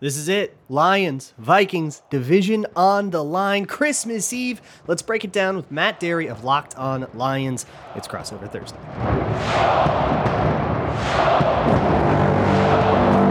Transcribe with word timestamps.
This 0.00 0.16
is 0.16 0.30
it. 0.30 0.56
Lions, 0.70 1.34
Vikings, 1.36 2.00
division 2.08 2.66
on 2.74 3.10
the 3.10 3.22
line. 3.22 3.66
Christmas 3.66 4.32
Eve. 4.32 4.62
Let's 4.86 5.02
break 5.02 5.24
it 5.24 5.32
down 5.32 5.56
with 5.56 5.70
Matt 5.70 6.00
Dery 6.00 6.30
of 6.30 6.42
Locked 6.42 6.74
On 6.78 7.06
Lions. 7.12 7.66
It's 7.94 8.08
crossover 8.08 8.50
Thursday. 8.50 8.78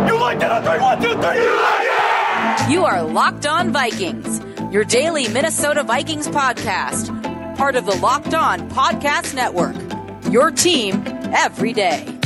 You 0.08 0.20
like 0.20 0.40
that? 0.40 0.64
three, 0.64 0.80
one, 0.80 1.02
two, 1.02 1.14
three. 1.14 1.44
You 1.44 1.62
like 1.62 1.88
it? 1.88 2.72
You 2.72 2.86
are 2.86 3.02
Locked 3.02 3.48
On 3.48 3.72
Vikings, 3.72 4.40
your 4.72 4.84
daily 4.84 5.28
Minnesota 5.30 5.82
Vikings 5.82 6.28
podcast, 6.28 7.08
part 7.58 7.76
of 7.76 7.88
the 7.88 7.96
Locked 7.96 8.36
On 8.36 8.70
Podcast 8.70 9.34
Network. 9.34 9.76
Your 10.32 10.52
team 10.52 11.04
every 11.34 11.74
day. 11.74 12.19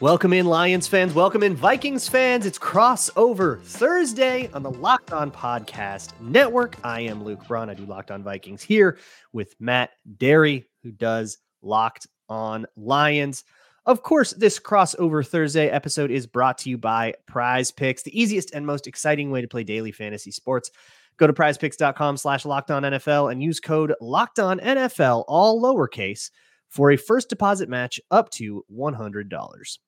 Welcome 0.00 0.32
in, 0.32 0.46
Lions 0.46 0.86
fans. 0.86 1.12
Welcome 1.12 1.42
in, 1.42 1.54
Vikings 1.54 2.08
fans. 2.08 2.46
It's 2.46 2.58
crossover 2.58 3.60
Thursday 3.60 4.48
on 4.54 4.62
the 4.62 4.70
Locked 4.70 5.12
On 5.12 5.30
Podcast 5.30 6.18
Network. 6.22 6.78
I 6.82 7.02
am 7.02 7.22
Luke 7.22 7.46
Braun. 7.46 7.68
I 7.68 7.74
do 7.74 7.84
Locked 7.84 8.10
On 8.10 8.22
Vikings 8.22 8.62
here 8.62 8.96
with 9.34 9.54
Matt 9.60 9.90
Dery, 10.16 10.64
who 10.82 10.90
does 10.90 11.36
Locked 11.60 12.06
On 12.30 12.64
Lions. 12.78 13.44
Of 13.84 14.02
course, 14.02 14.32
this 14.32 14.58
crossover 14.58 15.26
Thursday 15.26 15.68
episode 15.68 16.10
is 16.10 16.26
brought 16.26 16.56
to 16.58 16.70
you 16.70 16.78
by 16.78 17.12
Prize 17.26 17.70
Picks, 17.70 18.02
the 18.02 18.18
easiest 18.18 18.54
and 18.54 18.64
most 18.64 18.86
exciting 18.86 19.30
way 19.30 19.42
to 19.42 19.48
play 19.48 19.64
daily 19.64 19.92
fantasy 19.92 20.30
sports. 20.30 20.70
Go 21.18 21.26
to 21.26 21.34
prizepicks.com 21.34 22.16
slash 22.16 22.46
locked 22.46 22.70
on 22.70 22.84
NFL 22.84 23.30
and 23.30 23.42
use 23.42 23.60
code 23.60 23.92
locked 24.00 24.38
on 24.38 24.60
NFL, 24.60 25.26
all 25.28 25.60
lowercase, 25.60 26.30
for 26.70 26.90
a 26.90 26.96
first 26.96 27.28
deposit 27.28 27.68
match 27.68 28.00
up 28.10 28.30
to 28.30 28.64
$100. 28.74 29.78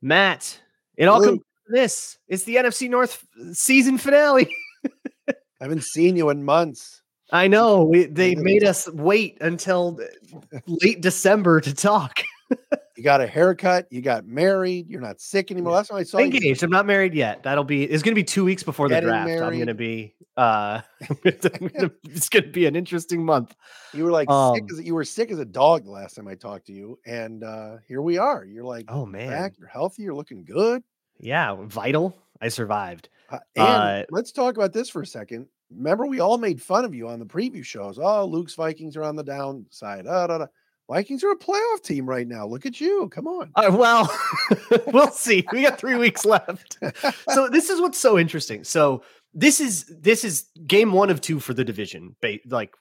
Matt, 0.00 0.60
it 0.96 1.06
all 1.06 1.22
comes 1.22 1.38
to 1.38 1.72
this. 1.72 2.18
It's 2.28 2.44
the 2.44 2.56
NFC 2.56 2.88
North 2.88 3.24
season 3.52 3.98
finale. 3.98 4.54
I 5.28 5.34
haven't 5.60 5.84
seen 5.84 6.16
you 6.16 6.30
in 6.30 6.44
months. 6.44 7.02
I 7.30 7.48
know. 7.48 7.84
We, 7.84 8.06
they 8.06 8.34
made 8.34 8.64
us 8.64 8.90
wait 8.90 9.38
until 9.40 9.98
late 10.66 11.00
December 11.00 11.60
to 11.60 11.74
talk. 11.74 12.22
you 12.98 13.04
got 13.04 13.20
a 13.20 13.28
haircut. 13.28 13.86
You 13.90 14.02
got 14.02 14.26
married. 14.26 14.90
You're 14.90 15.00
not 15.00 15.20
sick 15.20 15.52
anymore. 15.52 15.72
That's 15.74 15.88
why 15.88 15.98
I 15.98 16.02
saw 16.02 16.18
engaged. 16.18 16.62
You. 16.62 16.66
I'm 16.66 16.70
not 16.70 16.84
married 16.84 17.14
yet. 17.14 17.44
That'll 17.44 17.62
be. 17.62 17.84
It's 17.84 18.02
going 18.02 18.10
to 18.10 18.18
be 18.18 18.24
two 18.24 18.44
weeks 18.44 18.64
before 18.64 18.88
Getting 18.88 19.06
the 19.06 19.12
draft. 19.12 19.28
Married. 19.28 19.42
I'm 19.42 19.52
going 19.52 19.68
to 19.68 19.74
be. 19.74 20.16
Uh, 20.36 20.80
it's 21.24 22.28
going 22.28 22.44
to 22.44 22.50
be 22.50 22.66
an 22.66 22.74
interesting 22.74 23.24
month. 23.24 23.54
You 23.92 24.02
were 24.02 24.10
like 24.10 24.28
um, 24.28 24.56
sick 24.56 24.64
as 24.72 24.84
you 24.84 24.96
were 24.96 25.04
sick 25.04 25.30
as 25.30 25.38
a 25.38 25.44
dog 25.44 25.84
the 25.84 25.92
last 25.92 26.16
time 26.16 26.26
I 26.26 26.34
talked 26.34 26.66
to 26.66 26.72
you, 26.72 26.98
and 27.06 27.44
uh 27.44 27.76
here 27.86 28.02
we 28.02 28.18
are. 28.18 28.44
You're 28.44 28.64
like, 28.64 28.86
oh 28.88 29.06
man, 29.06 29.30
back. 29.30 29.52
You're 29.56 29.68
healthy. 29.68 30.02
You're 30.02 30.16
looking 30.16 30.44
good. 30.44 30.82
Yeah, 31.20 31.56
vital. 31.66 32.16
I 32.40 32.48
survived. 32.48 33.10
Uh, 33.30 33.38
and 33.54 33.64
uh, 33.64 34.04
let's 34.10 34.32
talk 34.32 34.56
about 34.56 34.72
this 34.72 34.90
for 34.90 35.02
a 35.02 35.06
second. 35.06 35.46
Remember, 35.70 36.06
we 36.06 36.18
all 36.18 36.38
made 36.38 36.60
fun 36.60 36.84
of 36.84 36.94
you 36.94 37.08
on 37.08 37.20
the 37.20 37.26
preview 37.26 37.64
shows. 37.64 37.98
Oh, 38.00 38.24
Luke's 38.24 38.54
Vikings 38.54 38.96
are 38.96 39.04
on 39.04 39.16
the 39.16 39.22
downside. 39.22 40.06
Da, 40.06 40.26
da. 40.26 40.46
Vikings 40.88 41.22
are 41.22 41.30
a 41.30 41.36
playoff 41.36 41.82
team 41.82 42.08
right 42.08 42.26
now. 42.26 42.46
Look 42.46 42.64
at 42.64 42.80
you. 42.80 43.08
Come 43.10 43.26
on. 43.26 43.50
Uh, 43.54 43.70
well, 43.72 44.10
we'll 44.86 45.10
see. 45.10 45.46
We 45.52 45.62
got 45.62 45.78
three 45.78 45.96
weeks 45.96 46.24
left. 46.24 46.78
So 47.30 47.48
this 47.48 47.68
is 47.68 47.80
what's 47.80 47.98
so 47.98 48.18
interesting. 48.18 48.64
So 48.64 49.02
this 49.34 49.60
is 49.60 49.84
this 50.00 50.24
is 50.24 50.46
game 50.66 50.92
one 50.92 51.10
of 51.10 51.20
two 51.20 51.40
for 51.40 51.52
the 51.54 51.64
division. 51.64 52.16
Like 52.48 52.72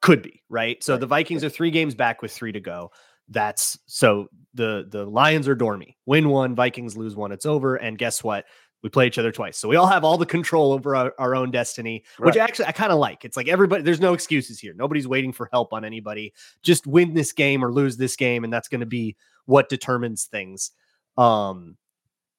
could 0.00 0.22
be 0.22 0.42
right. 0.48 0.82
So 0.82 0.96
the 0.96 1.06
Vikings 1.06 1.44
are 1.44 1.50
three 1.50 1.70
games 1.70 1.94
back 1.94 2.22
with 2.22 2.32
three 2.32 2.52
to 2.52 2.60
go. 2.60 2.90
That's 3.28 3.78
so 3.86 4.28
the 4.54 4.86
the 4.88 5.04
Lions 5.04 5.46
are 5.48 5.54
dormy. 5.54 5.96
Win 6.06 6.30
one, 6.30 6.54
Vikings 6.54 6.96
lose 6.96 7.14
one. 7.14 7.30
It's 7.30 7.46
over. 7.46 7.76
And 7.76 7.98
guess 7.98 8.24
what? 8.24 8.46
We 8.82 8.88
play 8.88 9.06
each 9.06 9.18
other 9.18 9.32
twice. 9.32 9.58
So 9.58 9.68
we 9.68 9.76
all 9.76 9.86
have 9.86 10.04
all 10.04 10.16
the 10.16 10.26
control 10.26 10.72
over 10.72 10.96
our, 10.96 11.14
our 11.18 11.34
own 11.34 11.50
destiny, 11.50 12.04
which 12.18 12.36
actually 12.36 12.66
I 12.66 12.72
kind 12.72 12.92
of 12.92 12.98
like. 12.98 13.24
It's 13.24 13.36
like 13.36 13.48
everybody, 13.48 13.82
there's 13.82 14.00
no 14.00 14.14
excuses 14.14 14.58
here. 14.58 14.74
Nobody's 14.74 15.06
waiting 15.06 15.32
for 15.32 15.48
help 15.52 15.72
on 15.72 15.84
anybody. 15.84 16.32
Just 16.62 16.86
win 16.86 17.14
this 17.14 17.32
game 17.32 17.64
or 17.64 17.72
lose 17.72 17.96
this 17.96 18.16
game, 18.16 18.44
and 18.44 18.52
that's 18.52 18.68
going 18.68 18.80
to 18.80 18.86
be 18.86 19.16
what 19.46 19.68
determines 19.68 20.24
things. 20.24 20.70
Um, 21.18 21.76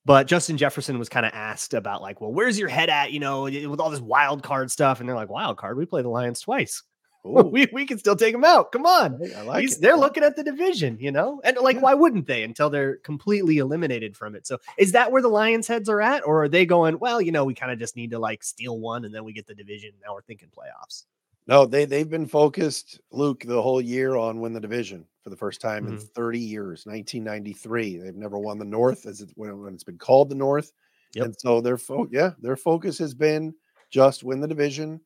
but 0.03 0.25
Justin 0.25 0.57
Jefferson 0.57 0.97
was 0.97 1.09
kind 1.09 1.25
of 1.25 1.31
asked 1.35 1.75
about 1.75 2.02
like, 2.02 2.22
well, 2.22 2.34
where's 2.34 2.58
your 2.58 2.69
head 2.69 2.90
at? 2.90 3.12
You 3.12 3.19
know, 3.19 3.44
with 3.44 3.79
all 3.79 3.91
this 3.91 4.00
wild 4.00 4.41
card 4.41 4.72
stuff, 4.72 5.00
and 5.00 5.08
they're 5.08 5.16
like, 5.16 5.29
wild 5.29 5.58
card, 5.58 5.78
we 5.78 5.85
play 5.85 6.02
the 6.02 6.09
Lions 6.09 6.40
twice. 6.40 6.81
we, 7.24 7.68
we 7.72 7.86
can 7.86 8.00
still 8.00 8.16
take 8.16 8.34
them 8.34 8.44
out. 8.44 8.72
Come 8.72 8.86
on. 8.86 9.22
I 9.36 9.42
like 9.44 9.70
they're 9.80 9.96
looking 9.96 10.24
at 10.24 10.36
the 10.36 10.44
division, 10.44 10.98
you 11.00 11.12
know? 11.12 11.40
And 11.44 11.56
like, 11.58 11.76
yeah. 11.76 11.82
why 11.82 11.94
wouldn't 11.94 12.26
they 12.26 12.44
until 12.44 12.70
they're 12.70 12.98
completely 12.98 13.59
eliminated 13.59 14.18
from 14.18 14.36
it? 14.36 14.48
So 14.48 14.58
is 14.78 14.92
that 14.94 15.12
where 15.12 15.22
the 15.22 15.28
Lions 15.28 15.68
heads 15.68 15.88
are 15.88 16.02
at? 16.02 16.26
Or 16.26 16.44
are 16.44 16.50
they 16.50 16.66
going, 16.66 16.98
well, 17.00 17.22
you 17.22 17.32
know, 17.32 17.46
we 17.46 17.54
kind 17.54 17.72
of 17.72 17.78
just 17.78 17.96
need 17.96 18.12
to 18.12 18.20
like 18.20 18.44
steal 18.44 18.80
one 18.80 19.06
and 19.06 19.14
then 19.14 19.24
we 19.24 19.34
get 19.34 19.46
the 19.46 19.54
division. 19.54 19.92
Now 20.04 20.16
we're 20.16 20.22
thinking 20.22 20.50
playoffs. 20.50 21.06
No, 21.48 21.66
they 21.66 21.86
they've 21.86 22.09
been 22.09 22.28
focused, 22.28 23.02
Luke, 23.12 23.44
the 23.46 23.62
whole 23.62 23.82
year 23.82 24.16
on 24.16 24.40
win 24.40 24.53
the 24.53 24.59
division 24.59 25.06
for 25.24 25.32
the 25.32 25.36
first 25.36 25.59
time 25.59 25.86
mm-hmm. 25.86 25.96
in 25.96 26.00
30 26.00 26.40
years, 26.40 26.86
1993. 26.86 27.98
They've 27.98 28.16
never 28.16 28.40
won 28.40 28.58
the 28.58 28.66
North 28.66 29.06
as 29.06 29.22
it 29.22 29.32
when, 29.36 29.59
when 29.59 29.74
it's 29.74 29.84
been 29.84 29.98
called 29.98 30.30
the 30.30 30.36
North. 30.36 30.72
Yep. 31.14 31.26
And 31.26 31.36
so 31.38 31.62
their 31.62 31.78
fo- 31.78 32.08
yeah, 32.12 32.32
their 32.42 32.56
focus 32.56 32.98
has 33.00 33.14
been 33.14 33.53
just 33.90 34.24
win 34.24 34.40
the 34.40 34.48
division 34.48 35.02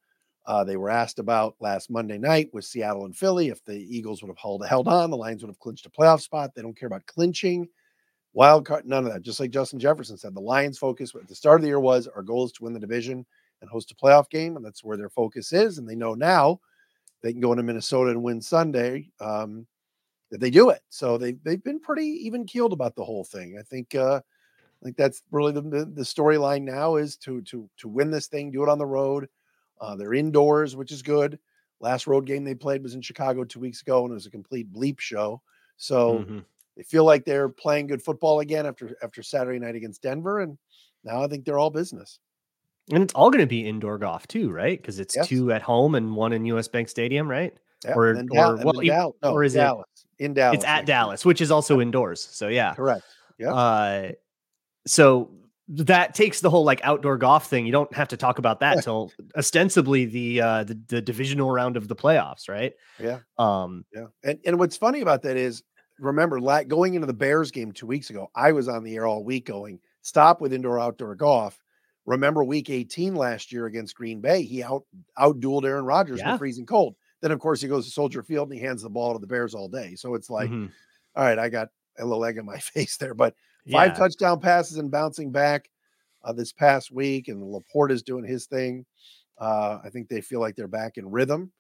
uh, 0.48 0.64
they 0.64 0.78
were 0.78 0.90
asked 0.90 1.20
about 1.20 1.56
last 1.60 1.90
Monday 1.90 2.18
night 2.18 2.50
with 2.54 2.66
Seattle 2.66 3.06
and 3.06 3.16
Philly 3.16 3.50
if 3.50 3.64
the 3.66 3.76
Eagles 3.76 4.22
would 4.22 4.30
have 4.30 4.38
held, 4.38 4.66
held 4.66 4.88
on, 4.88 5.10
the 5.10 5.18
Lions 5.18 5.42
would 5.42 5.50
have 5.50 5.60
clinched 5.60 5.86
a 5.86 5.90
playoff 5.90 6.22
spot. 6.22 6.54
They 6.54 6.62
don't 6.62 6.78
care 6.78 6.88
about 6.88 7.06
clinching. 7.08 7.68
Wild 8.34 8.66
card, 8.66 8.86
none 8.86 9.06
of 9.06 9.14
that. 9.14 9.22
Just 9.22 9.40
like 9.40 9.50
Justin 9.50 9.80
Jefferson 9.80 10.18
said, 10.18 10.36
the 10.36 10.42
Lions' 10.42 10.78
focus 10.78 11.14
at 11.16 11.28
the 11.28 11.36
start 11.36 11.56
of 11.56 11.62
the 11.62 11.70
year 11.70 11.80
was 11.80 12.08
our 12.08 12.22
goal 12.22 12.46
is 12.46 12.52
to 12.54 12.64
win 12.64 12.74
the 12.74 12.80
division 12.80 13.26
and 13.62 13.70
host 13.70 13.92
a 13.92 13.96
playoff 13.96 14.30
game, 14.30 14.56
and 14.56 14.66
that's 14.66 14.84
where 14.84 14.98
their 14.98 15.10
focus 15.10 15.54
is. 15.54 15.78
And 15.78 15.88
they 15.88 15.96
know 15.96 16.14
now 16.14 16.60
they 17.22 17.32
can 17.32 17.42
go 17.42 17.54
into 17.54 17.64
Minnesota 17.64 18.12
and 18.12 18.22
win 18.22 18.42
Sunday 18.42 19.10
um, 19.20 19.66
that 20.32 20.42
they 20.42 20.50
do 20.50 20.70
it. 20.70 20.82
So 20.90 21.18
they 21.18 21.34
they've 21.44 21.64
been 21.64 21.80
pretty 21.80 22.06
even 22.06 22.46
keeled 22.46 22.74
about 22.74 22.96
the 22.96 23.06
whole 23.06 23.24
thing. 23.24 23.58
I 23.58 23.64
think 23.64 23.96
uh, 23.96 24.20
I 24.20 24.84
think 24.84 24.98
that's 24.98 25.24
really 25.32 25.54
the 25.54 25.62
the 25.62 26.04
storyline 26.04 26.64
now 26.64 26.98
is 26.98 27.16
to 27.18 27.42
to 27.44 27.70
to 27.78 27.88
win 27.88 28.12
this 28.12 28.28
thing, 28.28 28.52
do 28.52 28.64
it 28.64 28.70
on 28.70 28.78
the 28.78 28.86
road 28.86 29.30
uh, 29.80 29.96
they're 29.96 30.14
indoors, 30.14 30.76
which 30.76 30.92
is 30.92 31.02
good. 31.02 31.40
Last 31.80 32.08
road 32.08 32.26
game 32.26 32.44
they 32.44 32.56
played 32.56 32.84
was 32.84 32.96
in 32.96 33.02
Chicago 33.02 33.44
two 33.44 33.60
weeks 33.60 33.82
ago, 33.82 34.04
and 34.04 34.12
it 34.12 34.16
was 34.16 34.26
a 34.26 34.32
complete 34.32 34.72
bleep 34.72 35.00
show. 35.00 35.42
So 35.78 36.20
mm-hmm. 36.20 36.40
they 36.78 36.84
feel 36.84 37.04
like 37.04 37.26
they're 37.26 37.50
playing 37.50 37.88
good 37.88 38.02
football 38.02 38.40
again 38.40 38.66
after 38.66 38.96
after 39.04 39.22
Saturday 39.22 39.60
night 39.60 39.76
against 39.76 40.02
Denver, 40.02 40.40
and 40.40 40.58
now 41.04 41.24
I 41.24 41.28
think 41.28 41.46
they're 41.46 41.60
all 41.60 41.70
business. 41.70 42.20
And 42.92 43.04
it's 43.04 43.14
all 43.14 43.32
going 43.32 43.44
to 43.44 43.48
be 43.48 43.68
indoor 43.68 43.98
Goff 43.98 44.28
too, 44.28 44.52
right? 44.52 44.80
Because 44.80 45.00
it's 45.00 45.16
yes. 45.16 45.28
two 45.28 45.52
at 45.52 45.62
home 45.62 45.96
and 45.96 46.16
one 46.16 46.34
in 46.34 46.46
US 46.46 46.68
Bank 46.68 46.88
Stadium, 46.88 47.30
right? 47.30 47.54
Or, 47.88 48.10
or 48.10 48.14
well, 48.32 48.74
Dallas, 48.74 49.16
no, 49.22 49.32
or 49.32 49.44
is 49.44 49.54
Dallas. 49.54 49.86
it 50.18 50.24
in 50.24 50.34
Dallas? 50.34 50.56
It's 50.56 50.66
at 50.66 50.86
Dallas, 50.86 51.26
which 51.26 51.42
is 51.42 51.52
also 51.52 51.82
indoors. 51.82 52.28
So 52.32 52.48
yeah, 52.48 52.74
correct. 52.74 53.04
Yeah. 53.38 53.54
Uh, 53.54 54.12
so 54.88 55.32
that 55.68 56.14
takes 56.14 56.42
the 56.42 56.50
whole 56.50 56.64
like 56.64 56.80
outdoor 56.84 57.18
Goff 57.18 57.48
thing. 57.48 57.66
You 57.66 57.72
don't 57.72 57.94
have 57.94 58.08
to 58.10 58.18
talk 58.18 58.38
about 58.38 58.60
that 58.60 58.84
till 58.84 59.12
ostensibly 59.36 60.06
the 60.06 60.42
uh 60.42 60.64
the, 60.64 60.80
the 60.88 61.02
divisional 61.02 61.50
round 61.52 61.76
of 61.76 61.88
the 61.88 61.96
playoffs, 61.96 62.48
right? 62.48 62.74
Yeah. 63.00 63.20
Um 63.38 63.86
yeah. 63.94 64.08
And 64.24 64.40
and 64.46 64.60
what's 64.60 64.78
funny 64.78 65.02
about 65.02 65.24
that 65.24 65.38
is 65.38 65.64
remember 66.00 66.40
like 66.40 66.68
going 66.68 66.94
into 66.94 67.08
the 67.08 67.14
Bears 67.14 67.52
game 67.52 67.72
2 67.72 67.88
weeks 67.88 68.10
ago, 68.10 68.30
I 68.36 68.52
was 68.52 68.68
on 68.68 68.84
the 68.84 68.96
air 68.96 69.08
all 69.08 69.24
week 69.24 69.48
going, 69.48 69.80
"Stop 70.02 70.40
with 70.40 70.54
indoor 70.54 70.80
outdoor 70.80 71.16
Goff." 71.16 71.60
Remember 72.06 72.44
week 72.44 72.70
18 72.70 73.16
last 73.16 73.52
year 73.52 73.66
against 73.66 73.96
Green 73.96 74.22
Bay, 74.22 74.44
he 74.44 74.62
out 74.62 74.84
outdueled 75.18 75.66
Aaron 75.66 75.86
Rodgers 75.86 76.20
yeah. 76.20 76.34
in 76.34 76.38
freezing 76.38 76.68
cold. 76.68 76.96
Then 77.22 77.32
of 77.32 77.40
course 77.40 77.60
he 77.60 77.68
goes 77.68 77.86
to 77.86 77.92
Soldier 77.92 78.22
Field 78.22 78.50
and 78.50 78.60
he 78.60 78.64
hands 78.64 78.84
the 78.84 78.90
ball 78.90 79.14
to 79.14 79.20
the 79.20 79.26
Bears 79.26 79.56
all 79.56 79.68
day. 79.68 79.96
So 79.96 80.14
it's 80.14 80.30
like, 80.30 80.52
mm-hmm. 80.52 80.68
all 81.16 81.24
right, 81.24 81.40
I 81.40 81.50
got 81.50 81.70
a 81.98 82.06
little 82.06 82.24
egg 82.24 82.38
in 82.38 82.46
my 82.46 82.58
face 82.60 82.98
there, 82.98 83.16
but 83.16 83.34
Five 83.72 83.92
yeah. 83.92 83.96
touchdown 83.96 84.40
passes 84.40 84.78
and 84.78 84.92
bouncing 84.92 85.32
back 85.32 85.70
uh, 86.24 86.34
this 86.34 86.52
past 86.52 86.92
week, 86.92 87.28
and 87.28 87.42
LaPorta 87.42 87.92
is 87.92 88.04
doing 88.04 88.24
his 88.24 88.46
thing. 88.46 88.86
Uh, 89.40 89.80
I 89.84 89.90
think 89.90 90.08
they 90.08 90.22
feel 90.22 90.40
like 90.40 90.56
they're 90.56 90.68
back 90.68 90.98
in 90.98 91.10
rhythm, 91.10 91.52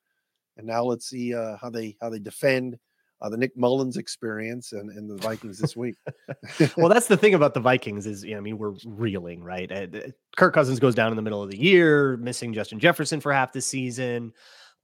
and 0.58 0.68
now 0.68 0.84
let's 0.84 1.08
see 1.08 1.34
uh, 1.34 1.58
how 1.58 1.70
they 1.70 1.98
how 2.02 2.10
they 2.10 2.20
defend 2.20 2.78
uh, 3.22 3.30
the 3.30 3.38
Nick 3.38 3.58
Mullens 3.58 3.98
experience 3.98 4.74
and, 4.74 4.90
and 4.92 5.10
the 5.10 5.22
Vikings 5.22 5.58
this 5.58 5.76
week. 5.76 5.96
well, 6.78 6.90
that's 6.90 7.08
the 7.08 7.18
thing 7.18 7.34
about 7.34 7.54
the 7.54 7.60
Vikings 7.60 8.06
is, 8.06 8.24
you 8.24 8.32
know, 8.32 8.38
I 8.38 8.42
mean, 8.42 8.58
we're 8.58 8.74
reeling, 8.86 9.44
right? 9.44 9.72
Uh, 9.72 9.88
Kirk 10.36 10.54
Cousins 10.54 10.80
goes 10.80 10.96
down 10.96 11.12
in 11.12 11.16
the 11.16 11.22
middle 11.22 11.42
of 11.42 11.50
the 11.50 11.58
year, 11.58 12.18
missing 12.18 12.54
Justin 12.54 12.80
Jefferson 12.80 13.22
for 13.22 13.32
half 13.32 13.54
the 13.54 13.62
season 13.62 14.34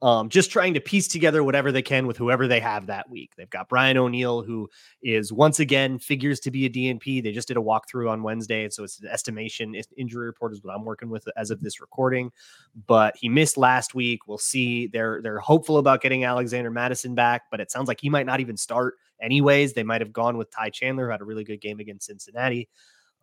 um, 0.02 0.30
just 0.30 0.50
trying 0.50 0.74
to 0.74 0.80
piece 0.80 1.08
together 1.08 1.44
whatever 1.44 1.72
they 1.72 1.82
can 1.82 2.08
with 2.08 2.18
whoever 2.18 2.48
they 2.48 2.60
have 2.60 2.88
that 2.88 3.10
week. 3.10 3.34
They've 3.38 3.50
got 3.50 3.70
Brian 3.70 3.98
O'Neill, 3.98 4.42
who 4.42 4.68
is 5.04 5.32
once 5.32 5.60
again 5.60 6.00
figures 6.00 6.40
to 6.42 6.52
be 6.52 6.66
a 6.66 6.70
DNP. 6.70 7.22
They 7.22 7.32
just 7.32 7.48
did 7.48 7.58
a 7.58 7.62
walkthrough 7.62 8.10
on 8.10 8.24
Wednesday, 8.24 8.68
so 8.70 8.84
it's 8.84 9.00
an 9.00 9.08
estimation. 9.08 9.76
Injury 9.98 10.26
report 10.26 10.54
is 10.54 10.64
what 10.64 10.74
I'm 10.74 10.86
working 10.86 11.10
with 11.10 11.28
as 11.38 11.52
of 11.52 11.62
this 11.62 11.82
recording, 11.82 12.32
but 12.88 13.16
he 13.16 13.30
missed 13.30 13.58
last 13.58 13.94
week. 13.94 14.28
We'll 14.28 14.40
see. 14.40 14.88
They're 14.88 15.22
they're 15.22 15.40
hopeful 15.40 15.78
about 15.78 16.02
getting 16.02 16.24
Alexander 16.24 16.72
Mattison 16.72 17.14
back, 17.14 17.44
but 17.52 17.60
it 17.60 17.70
sounds 17.70 17.88
like 17.88 18.02
he 18.02 18.10
might 18.10 18.26
not 18.26 18.40
even 18.40 18.58
start 18.58 18.96
anyways. 19.22 19.74
They 19.74 19.84
might 19.84 20.02
have 20.02 20.14
gone 20.14 20.38
with 20.38 20.50
Ty 20.50 20.72
Chandler, 20.72 21.06
who 21.06 21.12
had 21.12 21.22
a 21.22 21.26
really 21.26 21.44
good 21.44 21.62
game 21.62 21.80
against 21.80 22.08
Cincinnati. 22.08 22.70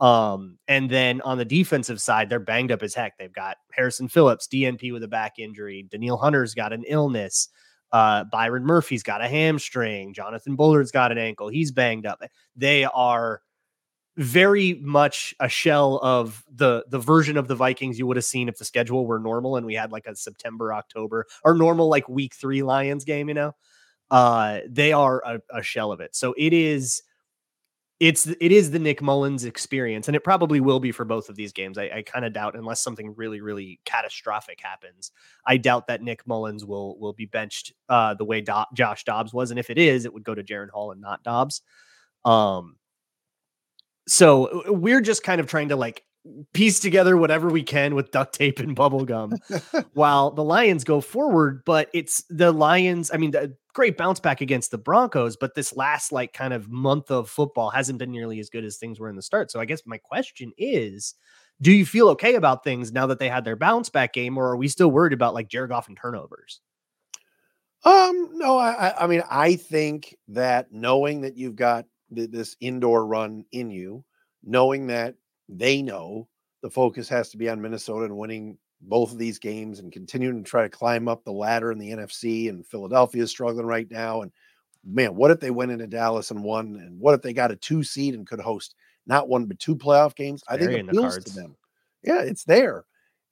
Um, 0.01 0.59
and 0.69 0.89
then 0.89 1.21
on 1.23 1.39
the 1.39 1.45
defensive 1.45 2.01
side, 2.01 2.31
they're 2.31 2.39
banged 2.39 2.71
up 2.71 2.83
as 2.83 2.95
heck. 2.95 3.19
They've 3.19 3.33
got 3.33 3.57
Harrison 3.73 4.09
Phillips, 4.09 4.47
DNP 4.47 4.93
with 4.93 5.03
a 5.03 5.09
back 5.09 5.39
injury. 5.39 5.87
Danielle 5.91 6.17
Hunter's 6.17 6.55
got 6.55 6.73
an 6.73 6.85
illness. 6.87 7.49
Uh, 7.91 8.25
Byron 8.25 8.65
Murphy's 8.65 9.03
got 9.03 9.23
a 9.23 9.29
hamstring. 9.29 10.13
Jonathan 10.15 10.57
Bullard's 10.57 10.93
got 10.93 11.11
an 11.11 11.19
ankle. 11.19 11.49
He's 11.49 11.73
banged 11.73 12.07
up. 12.07 12.23
They 12.55 12.85
are 12.85 13.41
very 14.17 14.75
much 14.83 15.33
a 15.39 15.49
shell 15.49 16.01
of 16.03 16.45
the 16.53 16.85
the 16.89 16.99
version 16.99 17.37
of 17.37 17.47
the 17.47 17.55
Vikings 17.55 17.99
you 17.99 18.07
would 18.07 18.17
have 18.17 18.25
seen 18.25 18.49
if 18.49 18.59
the 18.59 18.65
schedule 18.65 19.07
were 19.07 19.21
normal 19.21 19.57
and 19.57 19.65
we 19.65 19.75
had 19.75 19.93
like 19.93 20.07
a 20.07 20.17
September, 20.17 20.75
October, 20.75 21.25
or 21.45 21.55
normal 21.55 21.89
like 21.89 22.09
week 22.09 22.35
three 22.35 22.63
Lions 22.63 23.05
game, 23.05 23.29
you 23.29 23.35
know. 23.35 23.53
Uh 24.11 24.61
they 24.69 24.93
are 24.93 25.23
a, 25.25 25.41
a 25.55 25.63
shell 25.63 25.93
of 25.93 26.01
it. 26.01 26.17
So 26.17 26.35
it 26.37 26.53
is 26.53 27.03
it's 28.01 28.27
it 28.27 28.53
is 28.53 28.71
the 28.71 28.79
Nick 28.79 29.01
Mullens 29.01 29.45
experience, 29.45 30.09
and 30.09 30.15
it 30.15 30.23
probably 30.23 30.61
will 30.61 30.79
be 30.79 30.93
for 30.93 31.05
both 31.05 31.29
of 31.29 31.35
these 31.35 31.53
games. 31.53 31.77
I, 31.77 31.91
I 31.97 32.03
kind 32.03 32.25
of 32.25 32.33
doubt, 32.33 32.55
unless 32.55 32.81
something 32.81 33.15
really, 33.17 33.41
really 33.41 33.81
catastrophic 33.85 34.61
happens, 34.61 35.11
I 35.45 35.57
doubt 35.57 35.89
that 35.89 36.03
Nick 36.03 36.25
Mullens 36.27 36.65
will 36.65 36.97
will 36.99 37.13
be 37.13 37.27
benched 37.27 37.73
uh, 37.89 38.15
the 38.15 38.25
way 38.25 38.41
Do- 38.41 38.65
Josh 38.73 39.03
Dobbs 39.05 39.35
was, 39.35 39.51
and 39.51 39.59
if 39.59 39.69
it 39.69 39.79
is, 39.79 40.05
it 40.05 40.15
would 40.15 40.23
go 40.23 40.35
to 40.35 40.45
Jaren 40.45 40.71
Hall 40.71 40.93
and 40.93 41.01
not 41.01 41.25
Dobbs. 41.25 41.63
Um, 42.25 42.77
so 44.07 44.63
uh, 44.69 44.73
we're 44.73 45.01
just 45.01 45.25
kind 45.25 45.41
of 45.41 45.49
trying 45.49 45.71
to 45.71 45.77
like 45.77 46.05
piece 46.53 46.81
together 46.81 47.17
whatever 47.17 47.49
we 47.49 47.63
can 47.63 47.95
with 47.95 48.11
duct 48.11 48.35
tape 48.35 48.59
and 48.59 48.75
bubble 48.75 49.05
gum 49.05 49.35
while 49.93 50.31
the 50.31 50.45
Lions 50.45 50.85
go 50.85 51.01
forward. 51.01 51.63
But 51.65 51.89
it's 51.93 52.25
the 52.31 52.53
Lions. 52.53 53.11
I 53.13 53.17
mean, 53.17 53.33
the 53.33 53.55
great 53.73 53.97
bounce 53.97 54.21
back 54.21 54.41
against 54.41 54.71
the 54.71 54.79
Broncos, 54.79 55.37
but 55.37 55.55
this 55.55 55.77
last 55.77 56.13
like 56.13 56.33
kind 56.33 56.53
of 56.53 56.69
month 56.69 57.11
of 57.11 57.29
football 57.29 57.71
hasn't 57.71 57.99
been 57.99 58.11
nearly 58.11 58.41
as 58.41 58.51
good 58.51 58.65
as 58.65 58.77
things 58.77 58.99
were 58.99 59.09
in 59.09 59.17
the 59.17 59.23
start. 59.23 59.51
So 59.51 59.61
I 59.61 59.65
guess 59.65 59.83
my 59.87 59.99
question 59.99 60.53
is. 60.57 61.15
Do 61.61 61.73
you 61.73 61.85
feel 61.85 62.09
okay 62.11 62.37
about 62.37 62.63
things 62.63 62.93
now 62.93 63.07
that 63.07 63.19
they 63.19 63.29
had 63.29 63.45
their 63.45 63.57
bounce 63.57 63.91
back 63.91 64.13
game, 64.13 64.39
or 64.39 64.47
are 64.47 64.57
we 64.57 64.69
still 64.69 64.93
worried 64.93 65.13
about 65.13 65.35
like 65.35 65.49
Jared 65.49 65.71
Goff 65.71 65.89
and 65.89 65.97
turnovers? 65.97 66.61
Um, 67.85 68.31
no, 68.35 68.59
I, 68.59 69.05
I 69.05 69.07
mean, 69.07 69.23
I 69.31 69.57
think 69.57 70.17
that 70.29 70.73
knowing 70.73 71.21
that 71.23 71.37
you've 71.37 71.57
got 71.57 71.87
this 72.11 72.57
indoor 72.61 73.07
run 73.07 73.45
in 73.53 73.71
you, 73.71 74.05
knowing 74.43 74.89
that 74.89 75.15
they 75.49 75.83
know 75.83 76.29
the 76.63 76.71
focus 76.71 77.09
has 77.09 77.31
to 77.31 77.37
be 77.37 77.49
on 77.49 77.61
Minnesota 77.61 78.05
and 78.05 78.17
winning 78.17 78.59
both 78.81 79.13
of 79.13 79.19
these 79.19 79.39
games 79.39 79.81
and 79.81 79.93
continuing 79.93 80.43
to 80.43 80.49
try 80.49 80.63
to 80.63 80.69
climb 80.69 81.09
up 81.09 81.25
the 81.25 81.33
ladder 81.33 81.73
in 81.73 81.79
the 81.79 81.91
NFC. 81.91 82.49
And 82.49 82.67
Philadelphia 82.67 83.23
is 83.23 83.31
struggling 83.31 83.67
right 83.67 83.91
now. 83.91 84.23
And 84.23 84.33
man, 84.85 85.15
what 85.15 85.31
if 85.31 85.41
they 85.41 85.51
went 85.51 85.73
into 85.73 85.87
Dallas 85.87 86.31
and 86.31 86.43
won? 86.43 86.77
And 86.77 86.99
what 87.01 87.15
if 87.15 87.23
they 87.23 87.33
got 87.33 87.51
a 87.51 87.57
two 87.57 87.83
seed 87.83 88.15
and 88.15 88.27
could 88.27 88.41
host 88.41 88.75
not 89.07 89.29
one 89.29 89.47
but 89.47 89.59
two 89.59 89.77
playoff 89.77 90.15
games? 90.15 90.43
I 90.49 90.57
think 90.57 90.73
it 90.73 90.89
appeals 90.89 91.19
to 91.19 91.35
them. 91.35 91.57
Yeah, 92.03 92.21
it's 92.21 92.45
there. 92.45 92.85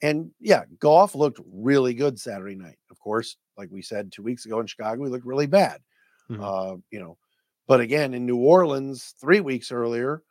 And 0.03 0.31
yeah, 0.41 0.65
Goff 0.79 1.15
looked 1.15 1.41
really 1.51 1.95
good 1.95 2.21
Saturday 2.21 2.57
night. 2.57 2.77
Of 2.91 2.99
course, 2.99 3.37
like 3.57 3.71
we 3.71 3.83
said 3.83 4.12
two 4.12 4.23
weeks 4.23 4.45
ago 4.45 4.61
in 4.61 4.67
Chicago, 4.67 5.05
he 5.05 5.11
looked 5.11 5.25
really 5.25 5.47
bad. 5.47 5.81
Mm-hmm. 6.31 6.43
Uh, 6.43 6.77
you 6.91 6.99
know, 6.99 7.17
but 7.67 7.81
again, 7.81 8.15
in 8.15 8.27
New 8.27 8.37
Orleans, 8.37 9.15
three 9.21 9.41
weeks 9.41 9.73
earlier, 9.73 10.23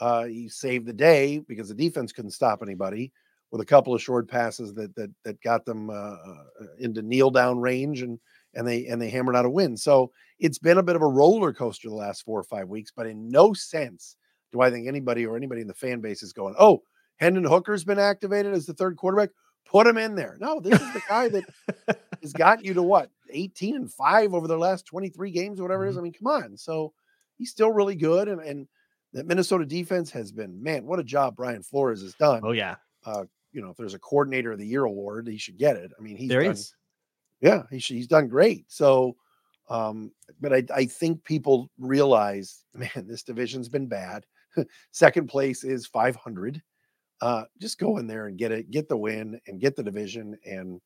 uh, 0.00 0.24
he 0.24 0.48
saved 0.48 0.86
the 0.86 0.92
day 0.92 1.38
because 1.38 1.68
the 1.68 1.74
defense 1.74 2.12
couldn't 2.12 2.30
stop 2.32 2.62
anybody 2.62 3.12
with 3.50 3.60
a 3.60 3.66
couple 3.66 3.94
of 3.94 4.02
short 4.02 4.28
passes 4.28 4.74
that 4.74 4.94
that 4.96 5.10
that 5.24 5.40
got 5.40 5.64
them 5.64 5.90
uh, 5.90 5.92
uh, 5.92 6.44
into 6.78 7.02
kneel 7.02 7.30
down 7.30 7.58
range 7.58 8.02
and 8.02 8.18
and 8.54 8.66
they 8.66 8.86
and 8.86 9.00
they 9.00 9.10
hammered 9.10 9.36
out 9.36 9.44
a 9.44 9.50
win. 9.50 9.76
So 9.76 10.10
it's 10.38 10.58
been 10.58 10.78
a 10.78 10.82
bit 10.82 10.96
of 10.96 11.02
a 11.02 11.06
roller 11.06 11.52
coaster 11.52 11.88
the 11.88 11.94
last 11.94 12.24
four 12.24 12.38
or 12.38 12.44
five 12.44 12.68
weeks, 12.68 12.92
but 12.94 13.06
in 13.06 13.30
no 13.30 13.52
sense 13.52 14.16
do 14.52 14.60
I 14.60 14.70
think 14.70 14.86
anybody 14.86 15.26
or 15.26 15.36
anybody 15.36 15.60
in 15.60 15.68
the 15.68 15.74
fan 15.74 16.00
base 16.00 16.22
is 16.22 16.32
going, 16.32 16.54
"Oh, 16.58 16.82
Hendon 17.16 17.44
Hooker's 17.44 17.84
been 17.84 17.98
activated 17.98 18.52
as 18.52 18.66
the 18.66 18.74
third 18.74 18.96
quarterback. 18.96 19.30
Put 19.66 19.86
him 19.86 19.98
in 19.98 20.14
there." 20.14 20.36
No, 20.40 20.60
this 20.60 20.80
is 20.80 20.92
the 20.92 21.02
guy 21.08 21.28
that 21.28 21.44
has 22.22 22.32
got 22.32 22.64
you 22.64 22.74
to 22.74 22.82
what 22.82 23.10
18 23.30 23.76
and 23.76 23.92
5 23.92 24.34
over 24.34 24.46
the 24.46 24.56
last 24.56 24.86
23 24.86 25.30
games 25.30 25.60
or 25.60 25.64
whatever 25.64 25.86
it 25.86 25.90
is. 25.90 25.96
Mm-hmm. 25.96 26.00
I 26.00 26.02
mean, 26.02 26.12
come 26.12 26.26
on. 26.26 26.56
So 26.56 26.92
he's 27.38 27.50
still 27.50 27.72
really 27.72 27.96
good. 27.96 28.28
And, 28.28 28.40
and 28.40 28.68
that 29.12 29.26
Minnesota 29.26 29.64
defense 29.64 30.10
has 30.10 30.32
been, 30.32 30.62
man, 30.62 30.84
what 30.84 30.98
a 30.98 31.04
job 31.04 31.36
Brian 31.36 31.62
Flores 31.62 32.02
has 32.02 32.14
done. 32.14 32.40
Oh, 32.44 32.52
yeah. 32.52 32.76
Uh, 33.04 33.24
you 33.52 33.62
know, 33.62 33.70
if 33.70 33.76
there's 33.76 33.94
a 33.94 33.98
coordinator 33.98 34.52
of 34.52 34.58
the 34.58 34.66
year 34.66 34.84
award, 34.84 35.28
he 35.28 35.38
should 35.38 35.56
get 35.56 35.76
it. 35.76 35.92
I 35.98 36.02
mean, 36.02 36.16
he's 36.16 36.28
there 36.28 36.42
done, 36.42 36.52
is. 36.52 36.74
Yeah, 37.40 37.62
he 37.70 37.78
should, 37.78 37.96
he's 37.96 38.08
done 38.08 38.28
great. 38.28 38.64
So, 38.68 39.16
um, 39.68 40.12
but 40.40 40.52
I, 40.52 40.64
I 40.74 40.84
think 40.86 41.24
people 41.24 41.70
realize, 41.78 42.64
man, 42.74 43.06
this 43.06 43.22
division's 43.22 43.68
been 43.68 43.86
bad. 43.86 44.26
Second 44.92 45.28
place 45.28 45.64
is 45.64 45.86
500. 45.86 46.62
Uh, 47.20 47.44
just 47.60 47.78
go 47.78 47.96
in 47.96 48.06
there 48.06 48.26
and 48.26 48.36
get 48.36 48.52
it, 48.52 48.70
get 48.70 48.88
the 48.88 48.96
win 48.96 49.40
and 49.46 49.60
get 49.60 49.76
the 49.76 49.82
division 49.82 50.36
and 50.44 50.80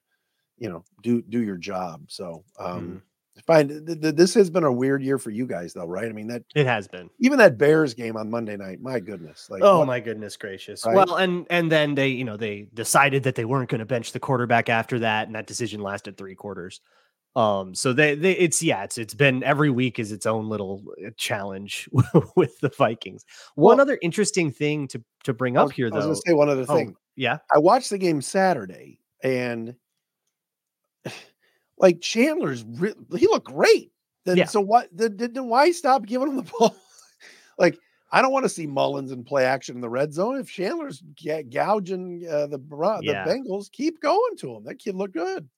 you 0.61 0.69
know 0.69 0.85
do 1.03 1.23
do 1.23 1.43
your 1.43 1.57
job 1.57 2.03
so 2.07 2.45
um 2.59 2.83
mm 2.83 3.01
fine 3.47 3.69
th- 3.69 4.01
th- 4.01 4.15
this 4.15 4.35
has 4.35 4.51
been 4.51 4.65
a 4.65 4.73
weird 4.73 5.03
year 5.03 5.19
for 5.19 5.31
you 5.31 5.47
guys 5.47 5.73
though 5.73 5.87
right? 5.87 6.09
I 6.09 6.13
mean 6.13 6.29
that 6.29 6.43
it 6.55 6.67
has 6.67 6.89
been. 6.89 7.11
even 7.19 7.39
that 7.39 7.59
bears 7.59 7.95
game 7.95 8.17
on 8.17 8.31
monday 8.31 8.57
night 8.57 8.81
my 8.81 9.01
goodness 9.01 9.49
like 9.51 9.63
oh 9.63 9.79
what, 9.79 9.87
my 9.87 10.01
goodness 10.01 10.37
gracious. 10.37 10.85
Right? 10.87 10.95
well 10.95 11.17
and 11.17 11.47
and 11.51 11.71
then 11.71 11.95
they 11.95 12.09
you 12.09 12.25
know 12.25 12.37
they 12.37 12.69
decided 12.75 13.23
that 13.25 13.35
they 13.35 13.45
weren't 13.45 13.71
going 13.71 13.81
to 13.81 13.87
bench 13.87 14.13
the 14.13 14.21
quarterback 14.21 14.69
after 14.69 14.99
that 15.01 15.27
and 15.27 15.35
that 15.35 15.47
decision 15.47 15.81
lasted 15.81 16.17
three 16.17 16.35
quarters. 16.35 16.81
Um 17.37 17.75
so 17.75 17.93
they, 17.93 18.15
they 18.15 18.33
it's 18.33 18.63
yeah 18.63 18.83
it's 18.83 18.99
it's 18.99 19.15
been 19.15 19.43
every 19.45 19.71
week 19.71 19.99
is 19.99 20.13
its 20.13 20.27
own 20.27 20.49
little 20.49 20.83
uh, 21.05 21.11
challenge 21.17 21.89
with 22.37 22.59
the 22.61 22.71
vikings. 22.71 23.25
One 23.55 23.77
well, 23.77 23.83
other 23.83 23.99
interesting 24.03 24.51
thing 24.51 24.89
to 24.89 25.03
to 25.25 25.33
bring 25.33 25.55
was, 25.55 25.71
up 25.71 25.73
here 25.73 25.91
though 25.91 25.97
i 25.97 26.07
was 26.07 26.07
gonna 26.07 26.23
say 26.27 26.33
one 26.33 26.49
other 26.49 26.67
oh, 26.69 26.77
thing. 26.77 26.95
oh, 26.97 27.01
yeah? 27.17 27.39
I 27.55 27.59
watched 27.59 27.91
the 27.91 27.99
game 27.99 28.21
saturday 28.23 29.01
and 29.23 29.75
like 31.81 32.01
Chandler's 32.01 32.65
re- 32.65 32.95
he 33.17 33.27
looked 33.27 33.47
great. 33.47 33.91
Then 34.25 34.37
yeah. 34.37 34.45
so 34.45 34.61
what? 34.61 34.89
Then, 34.93 35.17
then 35.17 35.49
why 35.49 35.73
stop 35.73 36.07
giving 36.07 36.29
him 36.29 36.37
the 36.37 36.43
ball? 36.59 36.77
like 37.59 37.79
I 38.13 38.23
don't 38.23 38.33
want 38.33 38.45
to 38.45 38.51
see 38.51 38.67
Mullens 38.67 39.13
in 39.13 39.25
play 39.25 39.45
action 39.45 39.77
in 39.77 39.81
the 39.81 39.89
red 39.89 40.13
zone. 40.13 40.39
If 40.39 40.51
Chandler's 40.51 41.03
gouging 41.51 42.27
uh, 42.29 42.47
the 42.47 42.59
the 42.59 43.13
yeah. 43.13 43.25
Bengals, 43.25 43.73
keep 43.73 44.01
going 44.01 44.37
to 44.39 44.57
him. 44.57 44.65
That 44.65 44.79
kid 44.79 44.95
looked 44.95 45.15
good. 45.15 45.49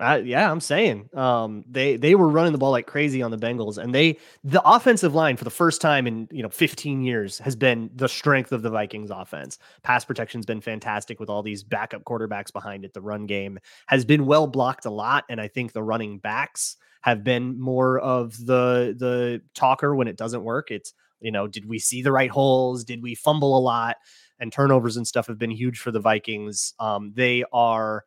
Uh, 0.00 0.22
yeah, 0.24 0.50
I'm 0.50 0.60
saying 0.60 1.10
um, 1.14 1.62
they 1.70 1.96
they 1.96 2.14
were 2.14 2.28
running 2.28 2.52
the 2.52 2.58
ball 2.58 2.70
like 2.70 2.86
crazy 2.86 3.20
on 3.20 3.30
the 3.30 3.36
Bengals, 3.36 3.76
and 3.76 3.94
they 3.94 4.18
the 4.42 4.62
offensive 4.66 5.14
line 5.14 5.36
for 5.36 5.44
the 5.44 5.50
first 5.50 5.82
time 5.82 6.06
in 6.06 6.26
you 6.30 6.42
know 6.42 6.48
15 6.48 7.02
years 7.02 7.38
has 7.38 7.54
been 7.54 7.90
the 7.94 8.08
strength 8.08 8.50
of 8.50 8.62
the 8.62 8.70
Vikings 8.70 9.10
offense. 9.10 9.58
Pass 9.82 10.06
protection's 10.06 10.46
been 10.46 10.62
fantastic 10.62 11.20
with 11.20 11.28
all 11.28 11.42
these 11.42 11.62
backup 11.62 12.04
quarterbacks 12.04 12.50
behind 12.50 12.86
it. 12.86 12.94
The 12.94 13.02
run 13.02 13.26
game 13.26 13.58
has 13.88 14.06
been 14.06 14.24
well 14.24 14.46
blocked 14.46 14.86
a 14.86 14.90
lot, 14.90 15.24
and 15.28 15.38
I 15.38 15.48
think 15.48 15.72
the 15.72 15.82
running 15.82 16.18
backs 16.18 16.76
have 17.02 17.22
been 17.22 17.60
more 17.60 17.98
of 17.98 18.38
the 18.38 18.96
the 18.98 19.42
talker 19.54 19.94
when 19.94 20.08
it 20.08 20.16
doesn't 20.16 20.42
work. 20.42 20.70
It's 20.70 20.94
you 21.20 21.30
know, 21.30 21.46
did 21.46 21.68
we 21.68 21.78
see 21.78 22.00
the 22.00 22.12
right 22.12 22.30
holes? 22.30 22.84
Did 22.84 23.02
we 23.02 23.14
fumble 23.14 23.58
a 23.58 23.60
lot? 23.60 23.98
And 24.38 24.50
turnovers 24.50 24.96
and 24.96 25.06
stuff 25.06 25.26
have 25.26 25.36
been 25.36 25.50
huge 25.50 25.78
for 25.78 25.90
the 25.90 26.00
Vikings. 26.00 26.72
Um, 26.80 27.12
they 27.14 27.44
are 27.52 28.04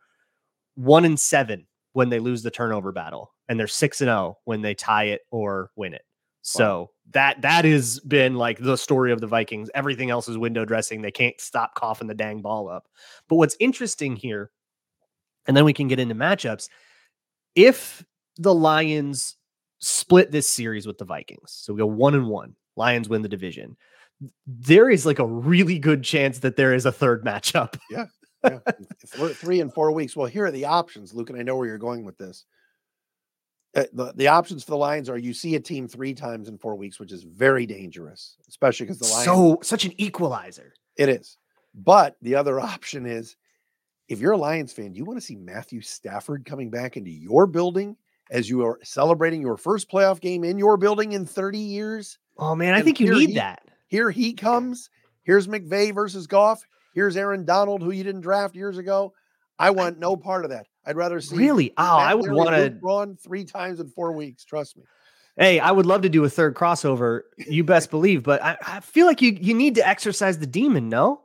one 0.74 1.06
and 1.06 1.20
seven 1.20 1.67
when 1.93 2.09
they 2.09 2.19
lose 2.19 2.43
the 2.43 2.51
turnover 2.51 2.91
battle, 2.91 3.33
and 3.47 3.59
they're 3.59 3.67
six 3.67 4.01
and 4.01 4.07
zero 4.07 4.17
oh 4.17 4.38
when 4.45 4.62
they 4.62 4.73
tie 4.73 5.05
it 5.05 5.21
or 5.31 5.71
win 5.75 5.93
it. 5.93 6.03
So 6.41 6.79
wow. 6.79 6.89
that 7.13 7.41
that 7.43 7.65
has 7.65 8.00
been 8.01 8.35
like 8.35 8.59
the 8.59 8.75
story 8.75 9.12
of 9.12 9.21
the 9.21 9.27
Vikings. 9.27 9.69
Everything 9.73 10.09
else 10.09 10.27
is 10.27 10.38
window 10.38 10.65
dressing. 10.65 11.01
They 11.01 11.12
can't 11.12 11.39
stop 11.39 11.75
coughing 11.75 12.07
the 12.07 12.13
dang 12.13 12.41
ball 12.41 12.67
up. 12.67 12.88
But 13.29 13.38
what's 13.38 13.55
interesting 13.59 14.15
here, 14.15 14.51
and 15.47 15.55
then 15.55 15.63
we 15.63 15.73
can 15.73 15.88
get 15.88 16.00
into 16.00 16.15
matchups. 16.15 16.67
If 17.55 18.03
the 18.38 18.53
Lions 18.53 19.38
split 19.79 20.31
this 20.31 20.50
series 20.50 20.85
with 20.85 20.97
the 20.97 21.05
Vikings, 21.05 21.59
so 21.62 21.73
we 21.73 21.79
go 21.79 21.85
one 21.85 22.15
and 22.15 22.27
one, 22.27 22.55
Lions 22.75 23.07
win 23.07 23.21
the 23.21 23.29
division. 23.29 23.77
There 24.45 24.89
is 24.89 25.05
like 25.05 25.19
a 25.19 25.27
really 25.27 25.79
good 25.79 26.03
chance 26.03 26.39
that 26.39 26.57
there 26.57 26.73
is 26.73 26.85
a 26.85 26.91
third 26.91 27.23
matchup. 27.25 27.77
Yeah 27.89 28.05
yeah. 28.43 28.59
three 29.33 29.59
and 29.62 29.73
four 29.73 29.91
weeks. 29.91 30.15
Well, 30.15 30.27
here 30.27 30.45
are 30.45 30.51
the 30.51 30.65
options, 30.65 31.13
Luke, 31.13 31.29
and 31.29 31.39
I 31.39 31.43
know 31.43 31.55
where 31.55 31.67
you're 31.67 31.77
going 31.77 32.05
with 32.05 32.17
this. 32.17 32.45
Uh, 33.75 33.85
the, 33.93 34.13
the 34.15 34.27
options 34.27 34.63
for 34.63 34.71
the 34.71 34.77
Lions 34.77 35.09
are 35.09 35.17
you 35.17 35.33
see 35.33 35.55
a 35.55 35.59
team 35.59 35.88
three 35.88 36.13
times 36.13 36.47
in 36.47 36.57
four 36.57 36.75
weeks, 36.75 37.00
which 37.00 37.12
is 37.12 37.23
very 37.23 37.65
dangerous, 37.65 38.38
especially 38.47 38.85
because 38.85 39.00
the 39.00 39.07
Lions 39.07 39.25
so 39.25 39.59
such 39.63 39.85
an 39.85 39.93
equalizer. 40.00 40.73
It 40.95 41.09
is. 41.09 41.38
But 41.73 42.15
the 42.21 42.35
other 42.35 42.59
option 42.62 43.05
is 43.05 43.35
if 44.07 44.19
you're 44.19 44.33
a 44.33 44.38
Lions 44.38 44.73
fan, 44.73 44.93
do 44.93 45.00
you 45.00 45.05
want 45.05 45.19
to 45.19 45.25
see 45.25 45.35
Matthew 45.35 45.81
Stafford 45.81 46.45
coming 46.45 46.69
back 46.69 46.97
into 46.97 47.09
your 47.09 47.47
building 47.47 47.95
as 48.29 48.50
you 48.50 48.63
are 48.65 48.79
celebrating 48.83 49.41
your 49.41 49.57
first 49.57 49.89
playoff 49.89 50.21
game 50.21 50.43
in 50.43 50.57
your 50.59 50.77
building 50.77 51.13
in 51.13 51.25
30 51.25 51.57
years? 51.57 52.19
Oh 52.38 52.55
man, 52.55 52.75
I 52.75 52.81
think 52.81 53.00
you 53.00 53.12
need 53.12 53.29
he, 53.29 53.35
that. 53.35 53.63
Here 53.88 54.12
he 54.12 54.33
comes. 54.33 54.89
Here's 55.23 55.47
McVay 55.47 55.93
versus 55.93 56.27
Goff. 56.27 56.65
Here's 56.93 57.17
Aaron 57.17 57.45
Donald, 57.45 57.81
who 57.81 57.91
you 57.91 58.03
didn't 58.03 58.21
draft 58.21 58.55
years 58.55 58.77
ago. 58.77 59.13
I 59.59 59.71
want 59.71 60.00
no 60.00 60.15
part 60.15 60.45
of 60.45 60.51
that. 60.51 60.67
I'd 60.85 60.95
rather 60.95 61.21
see 61.21 61.38
really. 61.38 61.71
Oh, 61.77 61.83
I 61.83 62.13
would 62.13 62.31
want 62.31 62.50
to 62.50 62.77
run 62.81 63.17
three 63.17 63.45
times 63.45 63.79
in 63.79 63.88
four 63.89 64.12
weeks. 64.12 64.43
Trust 64.43 64.77
me. 64.77 64.83
Hey, 65.38 65.59
I 65.59 65.71
would 65.71 65.85
love 65.85 66.03
to 66.03 66.09
do 66.09 66.23
a 66.25 66.29
third 66.29 66.55
crossover. 66.55 67.21
You 67.38 67.63
best 67.63 67.89
believe, 67.89 68.23
but 68.23 68.43
I, 68.43 68.57
I 68.65 68.79
feel 68.81 69.07
like 69.07 69.21
you 69.21 69.38
you 69.39 69.53
need 69.53 69.75
to 69.75 69.88
exercise 69.88 70.38
the 70.38 70.45
demon. 70.45 70.89
No, 70.89 71.21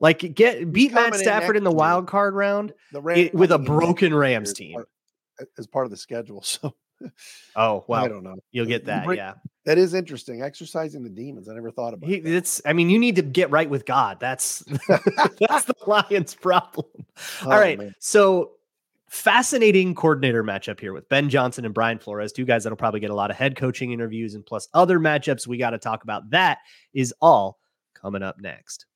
like 0.00 0.34
get 0.34 0.72
beat 0.72 0.92
Matt 0.92 1.14
Stafford 1.14 1.56
in, 1.56 1.60
in 1.60 1.64
the 1.64 1.72
wild 1.72 2.06
card 2.06 2.34
round 2.34 2.72
it, 2.92 3.34
with 3.34 3.52
a 3.52 3.58
broken 3.58 4.14
Rams 4.14 4.52
team 4.52 4.82
as 5.58 5.66
part 5.66 5.86
of 5.86 5.90
the 5.90 5.96
schedule. 5.96 6.44
So, 6.62 6.74
oh 7.56 7.84
well, 7.88 8.04
I 8.04 8.08
don't 8.08 8.22
know. 8.22 8.36
You'll 8.50 8.66
get 8.66 8.84
that. 8.86 9.04
Bring, 9.04 9.18
yeah, 9.18 9.34
that 9.64 9.78
is 9.78 9.94
interesting. 9.94 10.42
Exercising 10.42 11.02
the 11.02 11.10
demons. 11.10 11.48
I 11.48 11.54
never 11.54 11.70
thought 11.70 11.94
about. 11.94 12.08
He, 12.08 12.16
it's. 12.16 12.60
I 12.64 12.72
mean, 12.72 12.90
you 12.90 12.98
need 12.98 13.16
to 13.16 13.22
get 13.22 13.50
right 13.50 13.68
with 13.68 13.86
God. 13.86 14.18
That's 14.20 14.58
that's 14.88 15.64
the 15.64 15.74
Lions' 15.86 16.34
problem. 16.34 16.86
Oh, 17.44 17.50
All 17.50 17.60
right, 17.60 17.78
man. 17.78 17.94
so 17.98 18.52
fascinating 19.12 19.94
coordinator 19.94 20.42
matchup 20.42 20.80
here 20.80 20.94
with 20.94 21.06
Ben 21.10 21.28
Johnson 21.28 21.66
and 21.66 21.74
Brian 21.74 21.98
Flores, 21.98 22.32
two 22.32 22.46
guys 22.46 22.64
that'll 22.64 22.76
probably 22.78 23.00
get 23.00 23.10
a 23.10 23.14
lot 23.14 23.30
of 23.30 23.36
head 23.36 23.54
coaching 23.54 23.92
interviews 23.92 24.34
and 24.34 24.44
plus 24.46 24.66
other 24.72 24.98
matchups 24.98 25.46
we 25.46 25.58
got 25.58 25.70
to 25.70 25.78
talk 25.78 26.02
about. 26.02 26.30
That 26.30 26.58
is 26.94 27.12
all 27.20 27.58
coming 27.92 28.22
up 28.22 28.40
next. 28.40 28.86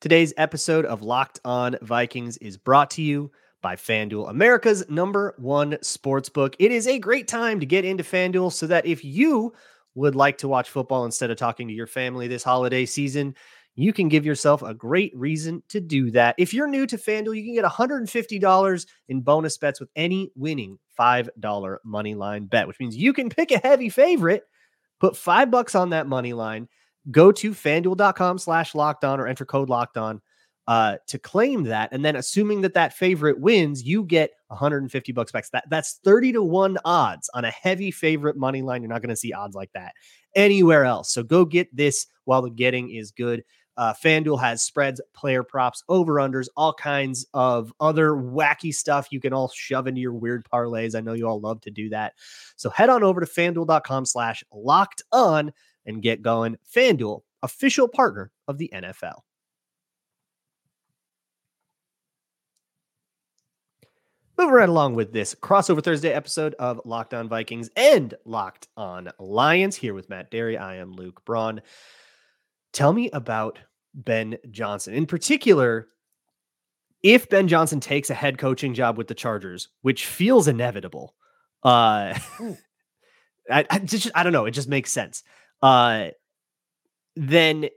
Today's 0.00 0.34
episode 0.36 0.84
of 0.84 1.02
Locked 1.02 1.40
On 1.44 1.76
Vikings 1.82 2.36
is 2.38 2.56
brought 2.56 2.90
to 2.90 3.02
you 3.02 3.30
by 3.66 3.74
FanDuel, 3.74 4.30
America's 4.30 4.88
number 4.88 5.34
one 5.38 5.76
sports 5.82 6.28
book. 6.28 6.54
It 6.60 6.70
is 6.70 6.86
a 6.86 7.00
great 7.00 7.26
time 7.26 7.58
to 7.58 7.66
get 7.66 7.84
into 7.84 8.04
FanDuel 8.04 8.52
so 8.52 8.68
that 8.68 8.86
if 8.86 9.04
you 9.04 9.54
would 9.96 10.14
like 10.14 10.38
to 10.38 10.46
watch 10.46 10.70
football 10.70 11.04
instead 11.04 11.32
of 11.32 11.36
talking 11.36 11.66
to 11.66 11.74
your 11.74 11.88
family 11.88 12.28
this 12.28 12.44
holiday 12.44 12.86
season, 12.86 13.34
you 13.74 13.92
can 13.92 14.08
give 14.08 14.24
yourself 14.24 14.62
a 14.62 14.72
great 14.72 15.10
reason 15.16 15.64
to 15.70 15.80
do 15.80 16.12
that. 16.12 16.36
If 16.38 16.54
you're 16.54 16.68
new 16.68 16.86
to 16.86 16.96
FanDuel, 16.96 17.36
you 17.36 17.42
can 17.42 17.54
get 17.54 17.64
$150 17.64 18.86
in 19.08 19.20
bonus 19.22 19.58
bets 19.58 19.80
with 19.80 19.90
any 19.96 20.30
winning 20.36 20.78
$5 20.96 21.76
money 21.84 22.14
line 22.14 22.44
bet, 22.44 22.68
which 22.68 22.78
means 22.78 22.96
you 22.96 23.12
can 23.12 23.28
pick 23.28 23.50
a 23.50 23.58
heavy 23.58 23.88
favorite, 23.88 24.44
put 25.00 25.16
five 25.16 25.50
bucks 25.50 25.74
on 25.74 25.90
that 25.90 26.06
money 26.06 26.34
line, 26.34 26.68
go 27.10 27.32
to 27.32 27.50
fanduel.com 27.50 28.38
slash 28.38 28.76
locked 28.76 29.04
on 29.04 29.18
or 29.18 29.26
enter 29.26 29.44
code 29.44 29.68
locked 29.68 29.96
on 29.96 30.22
uh, 30.68 30.96
to 31.06 31.18
claim 31.18 31.64
that. 31.64 31.90
And 31.92 32.04
then 32.04 32.16
assuming 32.16 32.62
that 32.62 32.74
that 32.74 32.92
favorite 32.92 33.40
wins, 33.40 33.84
you 33.84 34.02
get 34.02 34.30
150 34.48 35.12
bucks 35.12 35.32
back. 35.32 35.48
That, 35.50 35.64
that's 35.70 36.00
30 36.04 36.32
to 36.32 36.42
1 36.42 36.78
odds 36.84 37.30
on 37.34 37.44
a 37.44 37.50
heavy 37.50 37.90
favorite 37.90 38.36
money 38.36 38.62
line. 38.62 38.82
You're 38.82 38.90
not 38.90 39.02
going 39.02 39.10
to 39.10 39.16
see 39.16 39.32
odds 39.32 39.54
like 39.54 39.70
that 39.74 39.92
anywhere 40.34 40.84
else. 40.84 41.12
So 41.12 41.22
go 41.22 41.44
get 41.44 41.74
this 41.74 42.06
while 42.24 42.42
the 42.42 42.50
getting 42.50 42.90
is 42.90 43.10
good. 43.10 43.44
Uh, 43.76 43.92
FanDuel 43.92 44.40
has 44.40 44.62
spreads, 44.62 45.02
player 45.14 45.42
props, 45.42 45.84
over 45.88 46.14
unders, 46.14 46.48
all 46.56 46.72
kinds 46.72 47.26
of 47.34 47.72
other 47.78 48.12
wacky 48.12 48.74
stuff 48.74 49.08
you 49.10 49.20
can 49.20 49.34
all 49.34 49.50
shove 49.54 49.86
into 49.86 50.00
your 50.00 50.14
weird 50.14 50.46
parlays. 50.50 50.94
I 50.94 51.00
know 51.00 51.12
you 51.12 51.28
all 51.28 51.40
love 51.40 51.60
to 51.62 51.70
do 51.70 51.90
that. 51.90 52.14
So 52.56 52.70
head 52.70 52.88
on 52.88 53.02
over 53.02 53.20
to 53.20 53.26
fanduel.com 53.26 54.06
slash 54.06 54.42
locked 54.50 55.02
on 55.12 55.52
and 55.84 56.02
get 56.02 56.22
going. 56.22 56.56
FanDuel, 56.74 57.20
official 57.42 57.86
partner 57.86 58.30
of 58.48 58.56
the 58.56 58.70
NFL. 58.74 59.20
Moving 64.38 64.54
right 64.54 64.68
along 64.68 64.94
with 64.94 65.12
this 65.12 65.34
crossover 65.34 65.82
Thursday 65.82 66.12
episode 66.12 66.54
of 66.58 66.80
Locked 66.84 67.14
On 67.14 67.28
Vikings 67.28 67.70
and 67.74 68.14
Locked 68.24 68.68
On 68.76 69.10
Lions. 69.18 69.76
Here 69.76 69.94
with 69.94 70.10
Matt 70.10 70.30
Dery, 70.30 70.60
I 70.60 70.76
am 70.76 70.92
Luke 70.92 71.24
Braun. 71.24 71.62
Tell 72.72 72.92
me 72.92 73.10
about 73.10 73.58
Ben 73.94 74.36
Johnson. 74.50 74.92
In 74.92 75.06
particular, 75.06 75.88
if 77.02 77.30
Ben 77.30 77.48
Johnson 77.48 77.80
takes 77.80 78.10
a 78.10 78.14
head 78.14 78.36
coaching 78.36 78.74
job 78.74 78.98
with 78.98 79.08
the 79.08 79.14
Chargers, 79.14 79.68
which 79.80 80.04
feels 80.04 80.48
inevitable, 80.48 81.14
uh, 81.62 82.18
I, 83.50 83.64
I, 83.70 83.78
just, 83.78 84.10
I 84.14 84.22
don't 84.22 84.34
know. 84.34 84.44
It 84.44 84.50
just 84.50 84.68
makes 84.68 84.92
sense 84.92 85.22
uh, 85.62 86.08
then 87.14 87.68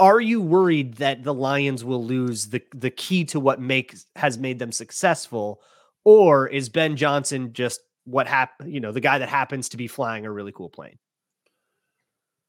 are 0.00 0.20
you 0.20 0.40
worried 0.40 0.94
that 0.94 1.22
the 1.22 1.34
Lions 1.34 1.84
will 1.84 2.04
lose 2.04 2.46
the 2.46 2.62
the 2.74 2.90
key 2.90 3.24
to 3.26 3.40
what 3.40 3.60
makes 3.60 4.06
has 4.16 4.38
made 4.38 4.58
them 4.58 4.72
successful, 4.72 5.60
or 6.04 6.48
is 6.48 6.68
Ben 6.68 6.96
Johnson 6.96 7.52
just 7.52 7.80
what 8.04 8.26
happened? 8.26 8.72
You 8.72 8.80
know, 8.80 8.92
the 8.92 9.00
guy 9.00 9.18
that 9.18 9.28
happens 9.28 9.68
to 9.70 9.76
be 9.76 9.88
flying 9.88 10.24
a 10.24 10.30
really 10.30 10.52
cool 10.52 10.70
plane. 10.70 10.98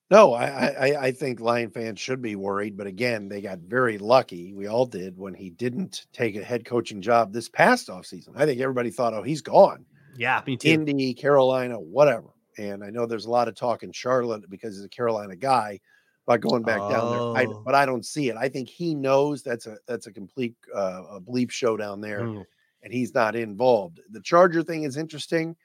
No, 0.10 0.34
I, 0.34 0.46
I 0.46 1.02
I 1.08 1.12
think 1.12 1.42
Lion 1.42 1.70
fans 1.70 2.00
should 2.00 2.22
be 2.22 2.36
worried, 2.36 2.78
but 2.78 2.88
again, 2.88 3.28
they 3.28 3.42
got 3.42 3.60
very 3.60 3.98
lucky. 3.98 4.54
We 4.54 4.68
all 4.68 4.86
did 4.86 5.18
when 5.18 5.34
he 5.34 5.50
didn't 5.50 6.06
take 6.14 6.36
a 6.36 6.44
head 6.44 6.66
coaching 6.66 7.02
job 7.02 7.34
this 7.34 7.50
past 7.50 7.90
offseason. 7.90 8.30
I 8.36 8.46
think 8.46 8.62
everybody 8.62 8.90
thought, 8.90 9.14
oh, 9.14 9.24
he's 9.24 9.42
gone. 9.42 9.86
Yeah, 10.16 10.42
me 10.48 10.56
too. 10.56 10.70
Indy, 10.70 11.14
Carolina, 11.14 11.78
whatever. 11.80 12.30
And 12.58 12.84
I 12.84 12.90
know 12.90 13.06
there's 13.06 13.26
a 13.26 13.30
lot 13.30 13.48
of 13.48 13.56
talk 13.56 13.84
in 13.84 13.92
Charlotte 13.92 14.50
because 14.50 14.76
he's 14.76 14.86
a 14.86 14.90
Carolina 14.90 15.36
guy 15.36 15.80
about 16.28 16.42
going 16.42 16.64
back 16.64 16.82
oh. 16.82 16.90
down 16.90 17.12
there. 17.12 17.44
I, 17.44 17.46
oh. 17.48 17.62
but 17.66 17.74
I 17.74 17.86
don't 17.86 18.06
see 18.06 18.30
it. 18.30 18.36
I 18.36 18.50
think 18.50 18.68
he 18.68 18.94
knows 18.94 19.42
that's 19.42 19.66
a 19.66 19.78
that's 19.88 20.08
a 20.08 20.12
complete 20.12 20.56
uh, 20.76 21.04
a 21.12 21.22
bleep 21.22 21.52
show 21.52 21.78
down 21.78 22.02
there, 22.02 22.22
mm. 22.22 22.46
and 22.84 22.94
he's 22.94 23.14
not 23.14 23.36
involved. 23.36 24.02
The 24.12 24.22
Charger 24.22 24.64
thing 24.64 24.84
is 24.84 24.98
interesting. 24.98 25.56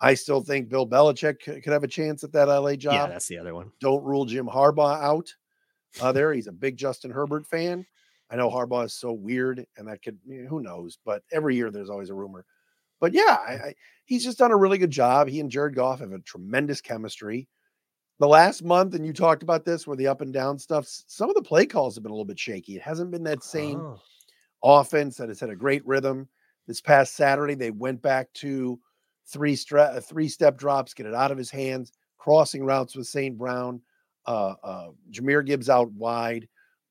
I 0.00 0.14
still 0.14 0.42
think 0.42 0.68
Bill 0.68 0.86
Belichick 0.86 1.40
could 1.40 1.72
have 1.72 1.84
a 1.84 1.88
chance 1.88 2.24
at 2.24 2.32
that 2.32 2.48
LA 2.48 2.76
job. 2.76 2.94
Yeah, 2.94 3.06
that's 3.06 3.28
the 3.28 3.38
other 3.38 3.54
one. 3.54 3.70
Don't 3.80 4.04
rule 4.04 4.24
Jim 4.24 4.46
Harbaugh 4.46 5.02
out. 5.02 5.34
Uh, 6.00 6.12
there, 6.12 6.32
he's 6.32 6.48
a 6.48 6.52
big 6.52 6.76
Justin 6.76 7.10
Herbert 7.10 7.46
fan. 7.46 7.86
I 8.30 8.36
know 8.36 8.50
Harbaugh 8.50 8.86
is 8.86 8.94
so 8.94 9.12
weird, 9.12 9.64
and 9.76 9.88
that 9.88 10.02
could 10.02 10.18
who 10.48 10.60
knows. 10.60 10.98
But 11.04 11.22
every 11.32 11.56
year 11.56 11.70
there's 11.70 11.90
always 11.90 12.10
a 12.10 12.14
rumor. 12.14 12.44
But 13.00 13.12
yeah, 13.12 13.36
I, 13.46 13.52
I, 13.52 13.74
he's 14.04 14.24
just 14.24 14.38
done 14.38 14.50
a 14.50 14.56
really 14.56 14.78
good 14.78 14.90
job. 14.90 15.28
He 15.28 15.40
and 15.40 15.50
Jared 15.50 15.74
Goff 15.74 16.00
have 16.00 16.12
a 16.12 16.18
tremendous 16.20 16.80
chemistry. 16.80 17.48
The 18.20 18.28
last 18.28 18.62
month, 18.62 18.94
and 18.94 19.04
you 19.04 19.12
talked 19.12 19.42
about 19.42 19.64
this 19.64 19.86
where 19.86 19.96
the 19.96 20.06
up 20.06 20.20
and 20.20 20.32
down 20.32 20.58
stuff, 20.58 20.86
some 20.86 21.28
of 21.28 21.34
the 21.34 21.42
play 21.42 21.66
calls 21.66 21.96
have 21.96 22.04
been 22.04 22.12
a 22.12 22.14
little 22.14 22.24
bit 22.24 22.38
shaky. 22.38 22.76
It 22.76 22.82
hasn't 22.82 23.10
been 23.10 23.24
that 23.24 23.42
same 23.42 23.80
oh. 23.80 24.00
offense 24.62 25.16
that 25.16 25.28
has 25.28 25.40
had 25.40 25.50
a 25.50 25.56
great 25.56 25.84
rhythm. 25.84 26.28
This 26.66 26.80
past 26.80 27.16
Saturday, 27.16 27.54
they 27.54 27.72
went 27.72 28.00
back 28.00 28.32
to 28.34 28.78
three 29.26 29.56
stre- 29.56 29.96
uh, 29.96 30.00
three 30.00 30.28
step 30.28 30.56
drops, 30.56 30.94
get 30.94 31.06
it 31.06 31.14
out 31.14 31.32
of 31.32 31.38
his 31.38 31.50
hands, 31.50 31.92
crossing 32.18 32.64
routes 32.64 32.94
with 32.94 33.08
St. 33.08 33.36
Brown, 33.36 33.80
uh, 34.26 34.54
uh, 34.62 34.88
Jahmyr 35.10 35.44
Gibbs 35.44 35.68
out 35.68 35.90
wide, 35.92 36.48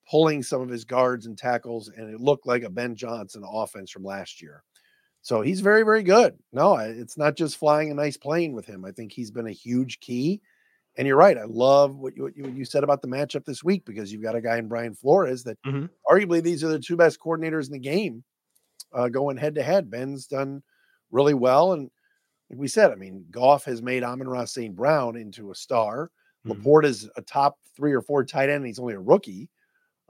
pulling 0.09 0.43
some 0.43 0.61
of 0.61 0.69
his 0.69 0.83
guards 0.83 1.25
and 1.25 1.37
tackles, 1.37 1.87
and 1.89 2.13
it 2.13 2.19
looked 2.19 2.45
like 2.45 2.63
a 2.63 2.69
Ben 2.69 2.95
Johnson 2.95 3.43
offense 3.49 3.89
from 3.91 4.03
last 4.03 4.41
year. 4.41 4.63
So 5.21 5.41
he's 5.41 5.61
very, 5.61 5.83
very 5.83 6.03
good. 6.03 6.37
No, 6.51 6.75
it's 6.75 7.17
not 7.17 7.37
just 7.37 7.57
flying 7.57 7.89
a 7.89 7.95
nice 7.95 8.17
plane 8.17 8.51
with 8.51 8.65
him. 8.65 8.83
I 8.83 8.91
think 8.91 9.13
he's 9.13 9.31
been 9.31 9.47
a 9.47 9.51
huge 9.51 10.01
key. 10.01 10.41
And 10.97 11.07
you're 11.07 11.17
right. 11.17 11.37
I 11.37 11.45
love 11.45 11.97
what 11.97 12.15
you, 12.15 12.23
what 12.23 12.35
you 12.35 12.65
said 12.65 12.83
about 12.83 13.01
the 13.01 13.07
matchup 13.07 13.45
this 13.45 13.63
week 13.63 13.83
because 13.85 14.11
you've 14.11 14.21
got 14.21 14.35
a 14.35 14.41
guy 14.41 14.57
in 14.57 14.67
Brian 14.67 14.93
Flores 14.93 15.43
that 15.43 15.57
mm-hmm. 15.63 15.85
arguably 16.09 16.41
these 16.41 16.63
are 16.63 16.67
the 16.67 16.79
two 16.79 16.95
best 16.95 17.19
coordinators 17.19 17.65
in 17.65 17.73
the 17.73 17.79
game 17.79 18.23
uh, 18.93 19.09
going 19.09 19.37
head 19.37 19.55
to 19.55 19.63
head. 19.63 19.89
Ben's 19.89 20.27
done 20.27 20.61
really 21.11 21.33
well. 21.33 21.73
And 21.73 21.89
like 22.49 22.59
we 22.59 22.67
said, 22.67 22.91
I 22.91 22.95
mean, 22.95 23.25
Goff 23.31 23.65
has 23.65 23.81
made 23.81 24.03
Amon-Ra 24.03 24.45
St. 24.45 24.75
Brown 24.75 25.17
into 25.17 25.51
a 25.51 25.55
star. 25.55 26.05
mm 26.05 26.09
hmm 26.09 26.13
LaPorta 26.51 26.85
is 26.85 27.09
a 27.15 27.21
top 27.21 27.57
three 27.75 27.93
or 27.93 28.01
four 28.01 28.23
tight 28.23 28.49
end. 28.49 28.57
And 28.57 28.67
he's 28.67 28.77
only 28.77 28.93
a 28.93 28.99
rookie 28.99 29.49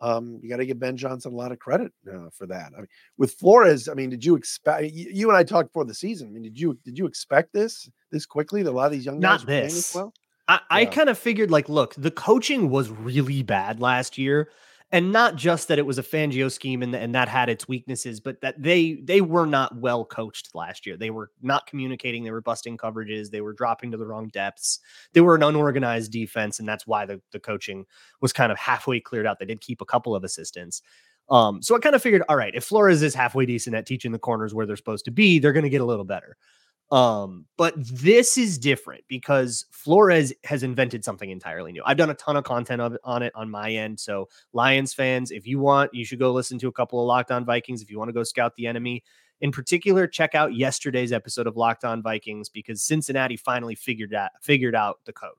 um, 0.04 0.40
you 0.42 0.50
got 0.50 0.58
to 0.58 0.66
give 0.66 0.80
Ben 0.80 0.98
Johnson 0.98 1.32
a 1.32 1.36
lot 1.36 1.54
of 1.54 1.60
credit 1.60 1.94
uh, 2.12 2.30
for 2.38 2.46
that. 2.48 2.74
I 2.76 2.80
mean, 2.80 2.88
with 3.18 3.34
Flores, 3.36 3.88
I 3.88 3.94
mean, 3.94 4.10
did 4.10 4.26
you 4.26 4.36
expect? 4.36 4.92
You, 4.92 5.10
you, 5.10 5.30
and 5.30 5.38
I 5.38 5.44
talked 5.44 5.70
before 5.70 5.86
the 5.86 5.94
season. 5.94 6.28
I 6.28 6.32
mean, 6.32 6.44
did 6.44 6.60
you 6.60 6.78
did 6.84 6.98
you 6.98 7.06
expect 7.06 7.54
this 7.54 7.90
this 8.12 8.26
quickly? 8.26 8.64
That 8.64 8.72
a 8.72 8.74
lot 8.74 8.88
of 8.88 8.92
these 8.92 9.06
young 9.06 9.22
guys 9.22 9.40
not 9.40 9.48
this. 9.48 9.96
well. 9.96 10.14
I, 10.48 10.54
yeah. 10.56 10.60
I 10.70 10.86
kind 10.86 11.10
of 11.10 11.18
figured 11.18 11.52
like, 11.52 11.70
look, 11.70 11.96
the 11.96 12.12
coaching 12.12 12.70
was 12.70 12.90
really 12.90 13.44
bad 13.44 13.80
last 13.80 14.18
year 14.18 14.50
and 14.94 15.12
not 15.12 15.36
just 15.36 15.70
that 15.70 15.80
it 15.80 15.88
was 15.88 15.98
a 15.98 16.04
Fangio 16.04 16.52
scheme 16.52 16.84
and, 16.84 16.94
and 16.94 17.16
that 17.16 17.28
had 17.28 17.50
its 17.50 17.68
weaknesses, 17.68 18.20
but 18.20 18.40
that 18.42 18.62
they 18.62 19.00
they 19.04 19.22
were 19.22 19.48
not 19.48 19.76
well 19.76 20.06
coached 20.06 20.54
last 20.54 20.86
year. 20.86 20.96
They 20.96 21.10
were 21.10 21.32
not 21.42 21.66
communicating. 21.66 22.24
They 22.24 22.30
were 22.30 22.42
busting 22.42 22.78
coverages. 22.78 23.32
They 23.32 23.42
were 23.42 23.54
dropping 23.54 23.90
to 23.92 23.98
the 23.98 24.06
wrong 24.06 24.28
depths. 24.28 24.80
They 25.14 25.22
were 25.22 25.34
an 25.34 25.42
unorganized 25.42 26.12
defense, 26.12 26.60
and 26.60 26.70
that's 26.70 26.86
why 26.86 27.08
the, 27.08 27.20
the 27.32 27.40
coaching 27.40 27.86
was 28.22 28.32
kind 28.32 28.52
of 28.52 28.60
halfway 28.60 29.00
cleared 29.00 29.26
out. 29.26 29.40
They 29.40 29.46
did 29.46 29.62
keep 29.62 29.82
a 29.82 29.86
couple 29.86 30.16
of 30.16 30.24
assistants. 30.24 30.84
Um, 31.28 31.64
so 31.64 31.76
I 31.76 31.80
kind 31.80 31.96
of 31.96 32.04
figured, 32.04 32.22
all 32.30 32.36
right, 32.36 32.54
if 32.54 32.66
Flores 32.66 33.02
is 33.02 33.16
halfway 33.16 33.48
decent 33.48 33.76
at 33.76 33.88
teaching 33.88 34.12
the 34.12 34.20
corners 34.20 34.54
where 34.54 34.68
they're 34.68 34.76
supposed 34.76 35.06
to 35.06 35.12
be, 35.12 35.40
they're 35.40 35.54
going 35.54 35.64
to 35.64 35.70
get 35.70 35.82
a 35.82 35.86
little 35.86 36.06
better. 36.06 36.38
Um, 36.94 37.48
but 37.58 37.74
this 37.76 38.38
is 38.38 38.60
different 38.60 39.04
because 39.08 39.66
Flores 39.72 40.32
has 40.44 40.62
invented 40.62 41.04
something 41.04 41.32
entirely 41.32 41.72
new. 41.72 41.82
I've 41.84 41.98
done 41.98 42.12
a 42.12 42.14
ton 42.14 42.38
of 42.38 42.44
content 42.44 42.84
of, 42.84 42.96
on 43.04 43.24
it 43.24 43.34
on 43.34 43.50
my 43.50 43.72
end. 43.72 44.00
So, 44.00 44.30
Lions 44.54 44.94
fans, 44.94 45.32
if 45.32 45.48
you 45.48 45.58
want, 45.58 45.92
you 45.92 46.06
should 46.06 46.20
go 46.20 46.32
listen 46.32 46.60
to 46.60 46.68
a 46.68 46.72
couple 46.72 47.02
of 47.02 47.08
Locked 47.08 47.32
On 47.32 47.46
Vikings. 47.46 47.82
If 47.82 47.90
you 47.90 47.98
want 47.98 48.10
to 48.10 48.14
go 48.14 48.22
scout 48.22 48.54
the 48.56 48.68
enemy, 48.68 49.04
in 49.42 49.52
particular, 49.52 50.06
check 50.06 50.36
out 50.36 50.54
yesterday's 50.54 51.12
episode 51.12 51.48
of 51.48 51.58
Locked 51.58 51.84
On 51.84 52.04
Vikings 52.04 52.48
because 52.48 52.84
Cincinnati 52.84 53.38
finally 53.38 53.74
figured 53.74 54.14
out 54.14 54.30
figured 54.44 54.76
out 54.76 55.00
the 55.06 55.14
code. 55.14 55.32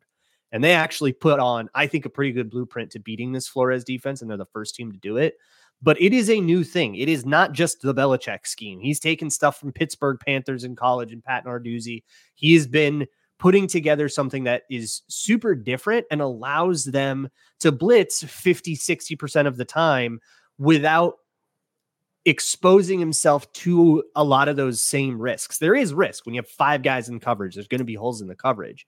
And 0.50 0.62
they 0.62 0.72
actually 0.72 1.12
put 1.12 1.38
on, 1.38 1.68
I 1.72 1.86
think, 1.86 2.04
a 2.04 2.10
pretty 2.10 2.32
good 2.32 2.50
blueprint 2.50 2.90
to 2.92 2.98
beating 2.98 3.30
this 3.30 3.46
Flores 3.46 3.84
defense, 3.84 4.22
and 4.22 4.28
they're 4.28 4.36
the 4.36 4.44
first 4.46 4.74
team 4.74 4.90
to 4.90 4.98
do 4.98 5.18
it. 5.18 5.36
But 5.84 6.00
it 6.00 6.14
is 6.14 6.30
a 6.30 6.40
new 6.40 6.64
thing. 6.64 6.96
It 6.96 7.10
is 7.10 7.26
not 7.26 7.52
just 7.52 7.82
the 7.82 7.94
Belichick 7.94 8.46
scheme. 8.46 8.80
He's 8.80 8.98
taken 8.98 9.28
stuff 9.28 9.58
from 9.58 9.70
Pittsburgh 9.70 10.18
Panthers 10.18 10.64
in 10.64 10.74
college 10.74 11.12
and 11.12 11.22
Pat 11.22 11.44
Narduzzi. 11.44 12.02
He 12.34 12.54
has 12.54 12.66
been 12.66 13.06
putting 13.38 13.66
together 13.66 14.08
something 14.08 14.44
that 14.44 14.62
is 14.70 15.02
super 15.08 15.54
different 15.54 16.06
and 16.10 16.22
allows 16.22 16.86
them 16.86 17.28
to 17.60 17.70
blitz 17.70 18.24
50, 18.24 18.76
60% 18.76 19.46
of 19.46 19.58
the 19.58 19.66
time 19.66 20.20
without 20.56 21.16
exposing 22.24 22.98
himself 22.98 23.52
to 23.52 24.02
a 24.16 24.24
lot 24.24 24.48
of 24.48 24.56
those 24.56 24.80
same 24.80 25.20
risks. 25.20 25.58
There 25.58 25.74
is 25.74 25.92
risk 25.92 26.24
when 26.24 26.34
you 26.34 26.40
have 26.40 26.48
five 26.48 26.82
guys 26.82 27.10
in 27.10 27.20
coverage, 27.20 27.56
there's 27.56 27.68
going 27.68 27.80
to 27.80 27.84
be 27.84 27.94
holes 27.94 28.22
in 28.22 28.28
the 28.28 28.34
coverage. 28.34 28.86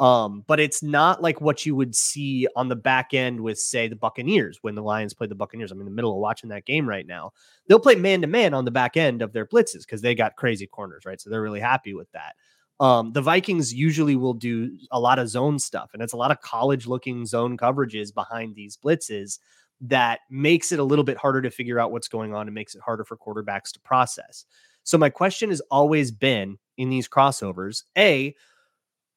Um, 0.00 0.44
but 0.46 0.58
it's 0.58 0.82
not 0.82 1.20
like 1.20 1.42
what 1.42 1.66
you 1.66 1.76
would 1.76 1.94
see 1.94 2.48
on 2.56 2.68
the 2.68 2.76
back 2.76 3.12
end 3.12 3.38
with, 3.38 3.58
say, 3.58 3.86
the 3.86 3.94
Buccaneers 3.94 4.58
when 4.62 4.74
the 4.74 4.82
Lions 4.82 5.12
play 5.12 5.26
the 5.26 5.34
Buccaneers. 5.34 5.70
I'm 5.70 5.78
in 5.78 5.84
the 5.84 5.92
middle 5.92 6.12
of 6.12 6.18
watching 6.18 6.48
that 6.48 6.64
game 6.64 6.88
right 6.88 7.06
now. 7.06 7.32
They'll 7.68 7.78
play 7.78 7.96
man 7.96 8.22
to 8.22 8.26
man 8.26 8.54
on 8.54 8.64
the 8.64 8.70
back 8.70 8.96
end 8.96 9.20
of 9.20 9.34
their 9.34 9.44
blitzes 9.44 9.80
because 9.80 10.00
they 10.00 10.14
got 10.14 10.36
crazy 10.36 10.66
corners, 10.66 11.04
right? 11.04 11.20
So 11.20 11.28
they're 11.28 11.42
really 11.42 11.60
happy 11.60 11.92
with 11.92 12.10
that. 12.12 12.34
Um, 12.82 13.12
the 13.12 13.20
Vikings 13.20 13.74
usually 13.74 14.16
will 14.16 14.32
do 14.32 14.74
a 14.90 14.98
lot 14.98 15.18
of 15.18 15.28
zone 15.28 15.58
stuff, 15.58 15.90
and 15.92 16.02
it's 16.02 16.14
a 16.14 16.16
lot 16.16 16.30
of 16.30 16.40
college 16.40 16.86
looking 16.86 17.26
zone 17.26 17.58
coverages 17.58 18.12
behind 18.12 18.54
these 18.54 18.78
blitzes 18.78 19.38
that 19.82 20.20
makes 20.30 20.72
it 20.72 20.78
a 20.78 20.84
little 20.84 21.04
bit 21.04 21.18
harder 21.18 21.42
to 21.42 21.50
figure 21.50 21.78
out 21.78 21.92
what's 21.92 22.08
going 22.08 22.34
on 22.34 22.46
and 22.46 22.54
makes 22.54 22.74
it 22.74 22.80
harder 22.80 23.04
for 23.04 23.18
quarterbacks 23.18 23.70
to 23.72 23.80
process. 23.80 24.46
So, 24.82 24.96
my 24.96 25.10
question 25.10 25.50
has 25.50 25.60
always 25.70 26.10
been 26.10 26.56
in 26.78 26.88
these 26.88 27.06
crossovers 27.06 27.82
A, 27.98 28.34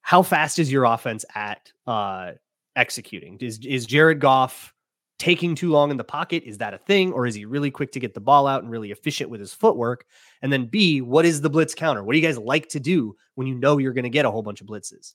how 0.04 0.22
fast 0.22 0.60
is 0.60 0.72
your 0.72 0.84
offense 0.84 1.26
at 1.34 1.72
uh, 1.88 2.34
executing? 2.76 3.38
Is, 3.40 3.60
is 3.66 3.86
Jared 3.86 4.20
Goff 4.20 4.74
taking 5.18 5.56
too 5.56 5.72
long 5.72 5.92
in 5.92 5.98
the 5.98 6.04
pocket? 6.04 6.44
Is 6.46 6.58
that 6.58 6.74
a 6.74 6.78
thing? 6.78 7.14
Or 7.14 7.26
is 7.26 7.34
he 7.34 7.46
really 7.46 7.72
quick 7.72 7.94
to 7.94 8.00
get 8.00 8.14
the 8.14 8.20
ball 8.20 8.46
out 8.46 8.62
and 8.62 8.72
really 8.72 8.92
efficient 8.92 9.30
with 9.30 9.40
his 9.40 9.54
footwork? 9.54 10.06
And 10.42 10.52
then 10.52 10.66
B, 10.66 11.02
what 11.02 11.26
is 11.26 11.40
the 11.40 11.50
blitz 11.50 11.74
counter? 11.74 12.04
What 12.04 12.14
do 12.14 12.20
you 12.20 12.28
guys 12.28 12.38
like 12.38 12.68
to 12.70 12.80
do 12.82 13.16
when 13.36 13.48
you 13.48 13.56
know 13.56 13.78
you're 13.78 13.94
going 13.94 14.04
to 14.04 14.10
get 14.10 14.26
a 14.26 14.32
whole 14.32 14.44
bunch 14.44 14.60
of 14.60 14.68
blitzes? 14.68 15.14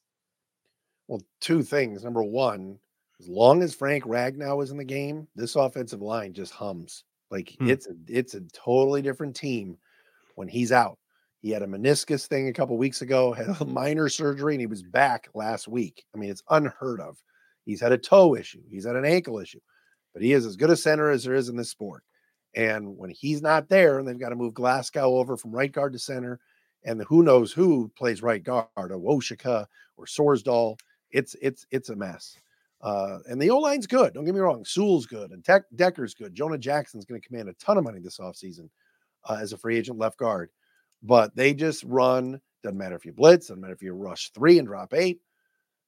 Well, 1.07 1.21
two 1.41 1.63
things. 1.63 2.03
Number 2.03 2.23
one, 2.23 2.79
as 3.21 3.29
long 3.29 3.63
as 3.63 3.75
Frank 3.75 4.05
Ragnow 4.05 4.63
is 4.63 4.71
in 4.71 4.79
the 4.79 4.85
game, 4.85 5.29
this 5.37 5.55
offensive 5.55 6.01
line 6.01 6.33
just 6.33 6.53
hums. 6.53 7.05
Like 7.31 7.55
hmm. 7.59 7.69
it's 7.69 7.87
a 7.87 7.93
it's 8.07 8.35
a 8.35 8.41
totally 8.55 9.03
different 9.03 9.37
team 9.37 9.77
when 10.35 10.49
he's 10.49 10.73
out. 10.73 10.99
He 11.41 11.51
had 11.51 11.63
a 11.63 11.67
meniscus 11.67 12.27
thing 12.27 12.49
a 12.49 12.53
couple 12.53 12.77
weeks 12.77 13.03
ago, 13.03 13.33
had 13.33 13.61
a 13.61 13.65
minor 13.67 14.09
surgery, 14.09 14.55
and 14.55 14.61
he 14.61 14.67
was 14.67 14.83
back 14.83 15.29
last 15.35 15.69
week. 15.69 16.05
I 16.15 16.19
mean, 16.19 16.31
it's 16.31 16.43
unheard 16.51 17.01
of. 17.01 17.23
He's 17.65 17.81
had 17.81 17.93
a 17.93 17.99
toe 17.99 18.35
issue, 18.35 18.63
he's 18.71 18.87
had 18.87 18.97
an 18.97 19.05
ankle 19.05 19.39
issue, 19.39 19.61
but 20.15 20.23
he 20.23 20.33
is 20.33 20.47
as 20.47 20.57
good 20.57 20.71
a 20.71 20.77
center 20.77 21.11
as 21.11 21.25
there 21.25 21.35
is 21.35 21.49
in 21.49 21.57
this 21.57 21.71
sport. 21.71 22.03
And 22.57 22.97
when 22.97 23.11
he's 23.11 23.43
not 23.43 23.69
there, 23.69 23.99
and 23.99 24.09
they've 24.09 24.19
got 24.19 24.31
to 24.31 24.37
move 24.37 24.55
Glasgow 24.55 25.17
over 25.17 25.37
from 25.37 25.53
right 25.53 25.71
guard 25.71 25.93
to 25.93 25.99
center, 25.99 26.41
and 26.85 27.03
who 27.03 27.23
knows 27.23 27.53
who 27.53 27.91
plays 27.97 28.23
right 28.23 28.43
guard, 28.43 28.69
Awosika 28.77 29.67
or 29.97 30.07
Sorsdal, 30.07 30.79
it's 31.11 31.37
it's 31.43 31.67
it's 31.71 31.91
a 31.91 31.97
mess. 31.97 32.37
Uh, 32.81 33.19
and 33.29 33.43
the 33.43 33.51
O 33.51 33.59
line's 33.59 33.87
good. 33.87 34.15
Don't 34.15 34.25
get 34.25 34.35
me 34.35 34.41
wrong. 34.41 34.65
Sewell's 34.65 35.07
good, 35.07 35.33
and 35.33 35.45
Tech, 35.45 35.65
Decker's 35.75 36.15
good. 36.15 36.35
Jonah 36.35 36.59
Jackson's 36.59 37.05
going 37.05 37.21
to 37.21 37.27
command 37.27 37.49
a 37.49 37.55
ton 37.55 37.77
of 37.77 37.85
money 37.85 37.99
this 38.01 38.19
offseason 38.19 38.71
uh, 39.29 39.37
as 39.41 39.53
a 39.53 39.59
free 39.59 39.77
agent 39.77 39.99
left 39.99 40.17
guard 40.17 40.51
but 41.03 41.35
they 41.37 41.55
just 41.55 41.85
run. 41.85 42.41
Doesn't 42.63 42.79
matter 42.79 42.97
if 42.97 43.05
you 43.05 43.13
blitz, 43.13 43.49
doesn't 43.49 43.61
matter 43.61 43.75
if 43.75 43.83
you 43.83 43.93
rush 43.93 44.31
three 44.31 44.59
and 44.59 44.67
drop 44.67 44.93
eight. 44.95 45.21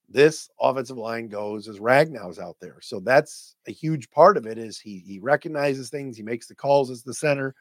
This 0.09 0.49
offensive 0.59 0.97
line 0.97 1.27
goes 1.27 1.67
as 1.67 1.79
Ragnow's 1.79 2.39
out 2.39 2.57
there. 2.59 2.77
So 2.81 2.99
that's 2.99 3.55
a 3.67 3.71
huge 3.71 4.09
part 4.09 4.37
of 4.37 4.45
it 4.45 4.57
is 4.57 4.79
he 4.79 4.99
he 4.99 5.19
recognizes 5.19 5.89
things, 5.89 6.17
he 6.17 6.23
makes 6.23 6.47
the 6.47 6.55
calls 6.55 6.89
as 6.89 7.03
the 7.03 7.13
center. 7.13 7.55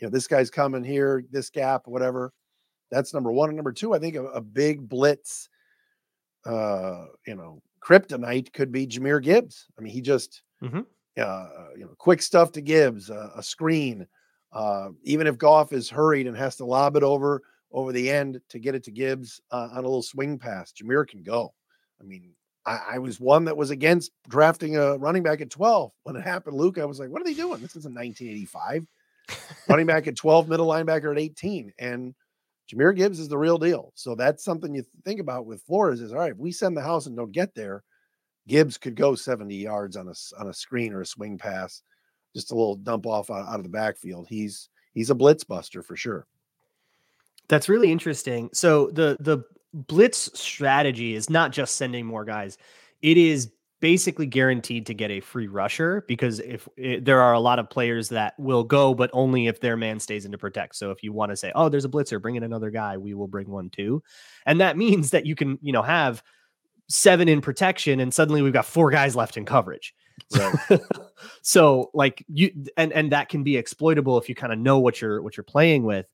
You 0.00 0.06
know, 0.06 0.10
this 0.10 0.26
guy's 0.26 0.50
coming 0.50 0.84
here, 0.84 1.24
this 1.30 1.48
gap, 1.48 1.86
whatever. 1.86 2.32
That's 2.90 3.14
number 3.14 3.32
one. 3.32 3.48
And 3.48 3.56
number 3.56 3.72
two, 3.72 3.94
I 3.94 3.98
think 3.98 4.14
a, 4.14 4.24
a 4.26 4.40
big 4.40 4.88
blitz, 4.88 5.48
uh, 6.44 7.06
you 7.26 7.34
know, 7.34 7.62
kryptonite 7.82 8.52
could 8.52 8.70
be 8.70 8.86
Jahmyr 8.86 9.22
Gibbs. 9.22 9.66
I 9.78 9.80
mean, 9.80 9.92
he 9.92 10.00
just, 10.00 10.42
mm-hmm. 10.62 10.80
uh, 11.18 11.48
you 11.74 11.84
know, 11.84 11.94
quick 11.98 12.20
stuff 12.20 12.52
to 12.52 12.60
Gibbs, 12.60 13.10
uh, 13.10 13.30
a 13.34 13.42
screen, 13.42 14.06
uh, 14.52 14.90
even 15.02 15.26
if 15.26 15.38
Goff 15.38 15.72
is 15.72 15.90
hurried 15.90 16.26
and 16.26 16.36
has 16.36 16.56
to 16.56 16.64
lob 16.64 16.96
it 16.96 17.02
over 17.02 17.42
over 17.72 17.92
the 17.92 18.10
end 18.10 18.40
to 18.48 18.58
get 18.58 18.74
it 18.74 18.84
to 18.84 18.90
Gibbs 18.90 19.40
uh, 19.50 19.68
on 19.72 19.78
a 19.78 19.82
little 19.82 20.02
swing 20.02 20.38
pass, 20.38 20.72
Jahmyr 20.72 21.06
can 21.06 21.22
go. 21.22 21.52
I 22.00 22.04
mean, 22.04 22.32
I, 22.64 22.80
I, 22.92 22.98
was 22.98 23.20
one 23.20 23.44
that 23.46 23.56
was 23.56 23.70
against 23.70 24.12
drafting 24.28 24.76
a 24.76 24.96
running 24.96 25.22
back 25.22 25.40
at 25.40 25.50
12 25.50 25.92
when 26.04 26.16
it 26.16 26.22
happened. 26.22 26.56
Luke, 26.56 26.78
I 26.78 26.84
was 26.84 26.98
like, 26.98 27.10
what 27.10 27.20
are 27.20 27.24
they 27.24 27.34
doing? 27.34 27.60
This 27.60 27.76
isn't 27.76 27.94
1985. 27.94 28.86
running 29.68 29.86
back 29.86 30.06
at 30.06 30.16
12, 30.16 30.48
middle 30.48 30.66
linebacker 30.66 31.10
at 31.10 31.18
18. 31.18 31.72
And 31.78 32.14
Jahmyr 32.70 32.96
Gibbs 32.96 33.20
is 33.20 33.28
the 33.28 33.38
real 33.38 33.58
deal. 33.58 33.92
So 33.94 34.14
that's 34.14 34.44
something 34.44 34.74
you 34.74 34.84
think 35.04 35.20
about 35.20 35.46
with 35.46 35.62
Flores 35.62 36.00
is 36.00 36.12
all 36.12 36.18
right, 36.18 36.32
if 36.32 36.38
we 36.38 36.52
send 36.52 36.76
the 36.76 36.82
house 36.82 37.06
and 37.06 37.16
don't 37.16 37.32
get 37.32 37.54
there, 37.54 37.82
Gibbs 38.48 38.78
could 38.78 38.94
go 38.94 39.14
70 39.14 39.54
yards 39.54 39.96
on 39.96 40.08
a 40.08 40.14
on 40.38 40.48
a 40.48 40.54
screen 40.54 40.92
or 40.92 41.00
a 41.00 41.06
swing 41.06 41.38
pass 41.38 41.82
just 42.36 42.52
a 42.52 42.54
little 42.54 42.76
dump 42.76 43.06
off 43.06 43.30
out, 43.30 43.48
out 43.48 43.56
of 43.56 43.62
the 43.62 43.70
backfield. 43.70 44.26
He's 44.28 44.68
he's 44.92 45.10
a 45.10 45.14
blitz 45.14 45.42
buster 45.42 45.82
for 45.82 45.96
sure. 45.96 46.26
That's 47.48 47.68
really 47.68 47.90
interesting. 47.90 48.50
So 48.52 48.90
the 48.90 49.16
the 49.20 49.44
blitz 49.72 50.38
strategy 50.38 51.14
is 51.14 51.30
not 51.30 51.52
just 51.52 51.76
sending 51.76 52.04
more 52.04 52.24
guys. 52.24 52.58
It 53.02 53.16
is 53.16 53.52
basically 53.80 54.26
guaranteed 54.26 54.86
to 54.86 54.94
get 54.94 55.10
a 55.10 55.20
free 55.20 55.46
rusher 55.46 56.04
because 56.08 56.40
if 56.40 56.68
it, 56.76 57.04
there 57.04 57.20
are 57.20 57.34
a 57.34 57.40
lot 57.40 57.58
of 57.58 57.68
players 57.68 58.08
that 58.08 58.34
will 58.38 58.64
go, 58.64 58.94
but 58.94 59.10
only 59.12 59.46
if 59.46 59.60
their 59.60 59.76
man 59.76 60.00
stays 60.00 60.24
in 60.24 60.32
to 60.32 60.38
protect. 60.38 60.76
So 60.76 60.90
if 60.90 61.02
you 61.02 61.12
want 61.12 61.30
to 61.30 61.36
say, 61.36 61.52
oh, 61.54 61.68
there's 61.68 61.84
a 61.84 61.90
blitzer, 61.90 62.20
bring 62.20 62.36
in 62.36 62.42
another 62.42 62.70
guy, 62.70 62.96
we 62.96 63.14
will 63.14 63.28
bring 63.28 63.50
one 63.50 63.70
too. 63.70 64.02
And 64.46 64.60
that 64.60 64.76
means 64.78 65.10
that 65.10 65.26
you 65.26 65.34
can, 65.34 65.58
you 65.60 65.72
know, 65.72 65.82
have 65.82 66.22
seven 66.88 67.28
in 67.28 67.40
protection 67.40 68.00
and 68.00 68.14
suddenly 68.14 68.42
we've 68.42 68.52
got 68.52 68.64
four 68.64 68.90
guys 68.90 69.14
left 69.14 69.36
in 69.36 69.44
coverage. 69.44 69.94
Right. 70.34 70.80
so 71.42 71.90
like 71.94 72.24
you 72.28 72.50
and 72.76 72.92
and 72.92 73.12
that 73.12 73.28
can 73.28 73.42
be 73.42 73.56
exploitable 73.56 74.18
if 74.18 74.28
you 74.28 74.34
kind 74.34 74.52
of 74.52 74.58
know 74.58 74.78
what 74.78 75.00
you're 75.00 75.22
what 75.22 75.36
you're 75.36 75.44
playing 75.44 75.84
with. 75.84 76.06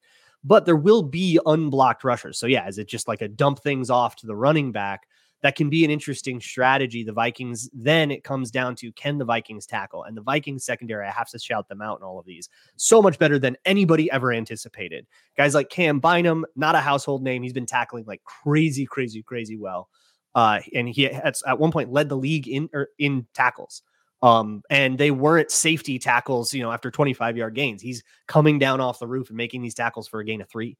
But 0.44 0.66
there 0.66 0.76
will 0.76 1.02
be 1.02 1.38
unblocked 1.46 2.04
rushers. 2.04 2.38
So 2.38 2.46
yeah, 2.46 2.66
is 2.66 2.78
it 2.78 2.88
just 2.88 3.06
like 3.06 3.22
a 3.22 3.28
dump 3.28 3.60
things 3.60 3.90
off 3.90 4.16
to 4.16 4.26
the 4.26 4.34
running 4.34 4.72
back? 4.72 5.06
That 5.42 5.56
can 5.56 5.70
be 5.70 5.84
an 5.84 5.90
interesting 5.90 6.40
strategy. 6.40 7.02
The 7.02 7.12
Vikings, 7.12 7.68
then 7.72 8.12
it 8.12 8.22
comes 8.22 8.50
down 8.50 8.76
to 8.76 8.92
can 8.92 9.18
the 9.18 9.24
Vikings 9.24 9.66
tackle? 9.66 10.04
And 10.04 10.16
the 10.16 10.22
Vikings 10.22 10.64
secondary, 10.64 11.06
I 11.06 11.10
have 11.10 11.28
to 11.30 11.38
shout 11.38 11.68
them 11.68 11.82
out 11.82 11.98
in 11.98 12.04
all 12.04 12.18
of 12.18 12.26
these. 12.26 12.48
So 12.76 13.02
much 13.02 13.18
better 13.18 13.40
than 13.40 13.56
anybody 13.64 14.10
ever 14.10 14.32
anticipated. 14.32 15.06
Guys 15.36 15.54
like 15.54 15.68
Cam 15.68 15.98
Bynum, 15.98 16.44
not 16.54 16.76
a 16.76 16.80
household 16.80 17.24
name. 17.24 17.42
He's 17.42 17.52
been 17.52 17.66
tackling 17.66 18.04
like 18.06 18.22
crazy, 18.24 18.86
crazy, 18.86 19.22
crazy 19.22 19.56
well. 19.56 19.88
Uh, 20.34 20.60
and 20.74 20.88
he 20.88 21.02
has 21.02 21.42
at 21.46 21.58
one 21.58 21.72
point 21.72 21.92
led 21.92 22.08
the 22.08 22.16
league 22.16 22.48
in 22.48 22.68
or 22.72 22.82
er, 22.82 22.88
in 22.98 23.26
tackles. 23.34 23.82
Um, 24.22 24.62
and 24.70 24.96
they 24.96 25.10
weren't 25.10 25.50
safety 25.50 25.98
tackles, 25.98 26.54
you 26.54 26.62
know, 26.62 26.70
after 26.70 26.90
25 26.90 27.36
yard 27.36 27.54
gains. 27.54 27.82
He's 27.82 28.04
coming 28.28 28.58
down 28.58 28.80
off 28.80 29.00
the 29.00 29.06
roof 29.06 29.28
and 29.28 29.36
making 29.36 29.62
these 29.62 29.74
tackles 29.74 30.06
for 30.06 30.20
a 30.20 30.24
gain 30.24 30.40
of 30.40 30.48
three. 30.48 30.76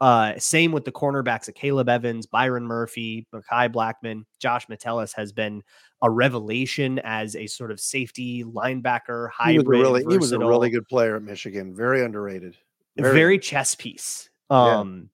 Uh, 0.00 0.34
same 0.38 0.72
with 0.72 0.84
the 0.84 0.92
cornerbacks 0.92 1.48
of 1.48 1.54
Caleb 1.54 1.88
Evans, 1.88 2.26
Byron 2.26 2.66
Murphy, 2.66 3.26
Mekhi 3.32 3.72
Blackmon, 3.72 4.24
Josh 4.38 4.68
Metellus 4.68 5.12
has 5.14 5.32
been 5.32 5.62
a 6.02 6.10
revelation 6.10 6.98
as 7.04 7.36
a 7.36 7.46
sort 7.46 7.70
of 7.70 7.80
safety 7.80 8.44
linebacker 8.44 9.30
hybrid. 9.30 9.52
He 9.52 9.58
was, 9.58 9.66
really, 9.66 10.04
he 10.08 10.18
was 10.18 10.32
a 10.32 10.38
really 10.38 10.68
good 10.68 10.86
player 10.88 11.16
at 11.16 11.22
Michigan, 11.22 11.74
very 11.74 12.04
underrated, 12.04 12.56
very, 12.96 13.14
very 13.14 13.38
chess 13.38 13.74
piece. 13.74 14.28
Um, 14.50 15.08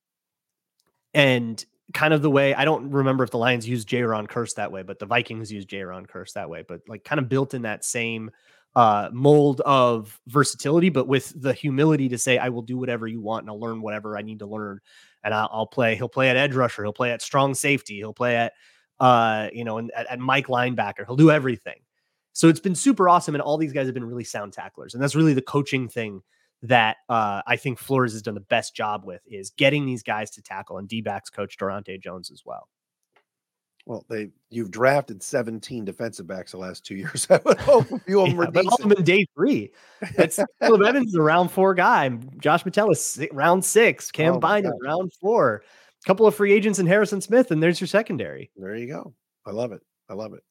yeah. 1.15 1.23
and 1.23 1.67
kind 1.93 2.15
of 2.15 2.23
the 2.23 2.31
way 2.31 2.55
I 2.55 2.65
don't 2.65 2.91
remember 2.91 3.25
if 3.25 3.31
the 3.31 3.39
Lions 3.39 3.69
used 3.69 3.89
Jayron 3.89 4.29
Kearse 4.29 4.55
that 4.55 4.71
way, 4.71 4.83
but 4.83 4.99
the 4.99 5.07
Vikings 5.07 5.51
used 5.51 5.69
Jayron 5.69 6.07
Kearse 6.07 6.33
that 6.35 6.49
way, 6.49 6.65
but 6.67 6.81
like 6.89 7.05
kind 7.05 7.19
of 7.19 7.29
built 7.29 7.55
in 7.55 7.63
that 7.63 7.85
same 7.85 8.31
uh, 8.77 9.11
mold 9.13 9.61
of 9.63 10.21
versatility, 10.29 10.89
but 10.89 11.09
with 11.09 11.33
the 11.41 11.53
humility 11.53 12.09
to 12.09 12.19
say, 12.19 12.39
I 12.39 12.51
will 12.51 12.63
do 12.63 12.79
whatever 12.79 13.07
you 13.07 13.21
want 13.21 13.43
and 13.43 13.51
I'll 13.51 13.61
learn 13.61 13.83
whatever 13.83 14.17
I 14.17 14.23
need 14.23 14.39
to 14.41 14.47
learn. 14.47 14.81
And 15.25 15.35
I'll, 15.35 15.49
I'll 15.53 15.67
play, 15.67 15.97
he'll 15.97 16.09
play 16.09 16.31
at 16.31 16.37
edge 16.37 16.55
rusher. 16.55 16.83
He'll 16.83 16.93
play 16.93 17.11
at 17.11 17.23
strong 17.23 17.55
safety. 17.55 17.97
He'll 17.97 18.15
play 18.15 18.37
at, 18.37 18.53
uh, 19.01 19.49
you 19.53 19.65
know, 19.65 19.79
and 19.79 19.91
at, 19.93 20.07
at 20.07 20.21
Mike 20.21 20.47
linebacker. 20.47 21.05
He'll 21.07 21.17
do 21.17 21.31
everything. 21.31 21.81
So 22.33 22.49
it's 22.49 22.61
been 22.61 22.77
super 22.77 23.09
awesome. 23.09 23.35
And 23.35 23.43
all 23.43 23.59
these 23.59 23.73
guys 23.73 23.87
have 23.87 23.95
been 23.95 24.05
really 24.05 24.25
sound 24.25 24.53
tacklers. 24.53 24.95
And 24.95 25.03
that's 25.03 25.17
really 25.17 25.35
the 25.35 25.43
coaching 25.43 25.89
thing 25.89 26.23
that 26.63 26.99
uh, 27.09 27.43
I 27.47 27.57
think 27.57 27.79
Flores 27.79 28.13
has 28.13 28.23
done 28.23 28.35
the 28.35 28.41
best 28.41 28.75
job 28.75 29.05
with 29.05 29.23
is 29.27 29.51
getting 29.51 29.87
these 29.87 30.03
guys 30.03 30.31
to 30.33 30.43
tackle, 30.43 30.79
and 30.79 30.89
D-backs 30.89 31.31
coach 31.31 31.57
Daronte 31.59 32.01
Jones 32.01 32.31
as 32.31 32.43
well. 32.45 32.69
Well, 33.87 34.05
they 34.09 34.29
you've 34.51 34.71
drafted 34.71 35.23
17 35.23 35.85
defensive 35.85 36.27
backs 36.27 36.53
the 36.53 36.59
last 36.59 36.85
two 36.85 36.95
years. 36.97 37.27
I 37.31 37.41
would 37.45 37.59
hope 37.59 37.91
a 37.91 37.99
few 38.01 38.21
of 38.21 38.29
them 38.29 38.39
yeah, 38.39 38.63
were 38.63 38.71
all 38.71 38.77
them 38.77 38.93
in 38.93 39.05
day 39.05 39.27
three. 39.35 39.73
That's 40.17 40.39
Caleb 40.61 40.83
Evans 40.87 41.09
is 41.09 41.15
a 41.15 41.23
round 41.23 41.51
four 41.51 41.75
guy. 41.75 42.09
Josh 42.39 42.65
Metellus 42.65 43.19
round 43.33 43.65
six. 43.65 44.11
Cam 44.11 44.35
oh 44.35 44.39
Bynum 44.39 44.75
round 44.83 45.13
four. 45.21 45.63
A 46.03 46.07
couple 46.07 46.27
of 46.27 46.35
free 46.35 46.53
agents 46.53 46.79
in 46.79 46.87
Harrison 46.87 47.21
Smith, 47.21 47.51
and 47.51 47.63
there's 47.63 47.81
your 47.81 47.89
secondary. 47.89 48.51
There 48.57 48.77
you 48.77 48.87
go. 48.87 49.15
I 49.47 49.51
love 49.51 49.73
it. 49.73 49.83
I 50.09 50.15
love 50.15 50.35
it. 50.35 50.43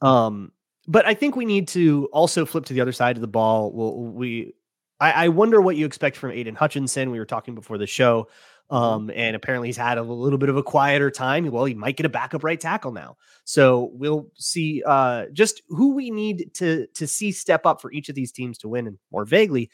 Um, 0.00 0.52
but 0.86 1.06
I 1.06 1.14
think 1.14 1.36
we 1.36 1.44
need 1.44 1.68
to 1.68 2.08
also 2.12 2.44
flip 2.44 2.64
to 2.66 2.74
the 2.74 2.80
other 2.80 2.92
side 2.92 3.16
of 3.16 3.20
the 3.20 3.28
ball. 3.28 3.72
We'll, 3.72 3.94
we, 3.94 4.54
I, 5.00 5.26
I 5.26 5.28
wonder 5.28 5.60
what 5.60 5.76
you 5.76 5.86
expect 5.86 6.16
from 6.16 6.32
Aidan 6.32 6.54
Hutchinson. 6.54 7.10
We 7.10 7.18
were 7.18 7.26
talking 7.26 7.54
before 7.54 7.78
the 7.78 7.86
show. 7.86 8.28
Mm-hmm. 8.70 8.74
Um, 8.74 9.10
and 9.14 9.36
apparently 9.36 9.68
he's 9.68 9.76
had 9.76 9.98
a 9.98 10.02
little 10.02 10.38
bit 10.38 10.48
of 10.48 10.56
a 10.56 10.62
quieter 10.62 11.10
time. 11.10 11.50
Well, 11.50 11.66
he 11.66 11.74
might 11.74 11.96
get 11.96 12.06
a 12.06 12.08
backup 12.08 12.42
right 12.42 12.58
tackle 12.58 12.92
now. 12.92 13.16
So 13.44 13.90
we'll 13.92 14.28
see 14.34 14.82
uh 14.86 15.26
just 15.32 15.62
who 15.68 15.92
we 15.94 16.10
need 16.10 16.54
to 16.54 16.86
to 16.94 17.06
see 17.06 17.32
step 17.32 17.66
up 17.66 17.82
for 17.82 17.92
each 17.92 18.08
of 18.08 18.14
these 18.14 18.32
teams 18.32 18.56
to 18.58 18.68
win 18.68 18.86
and 18.86 18.98
more 19.10 19.26
vaguely, 19.26 19.68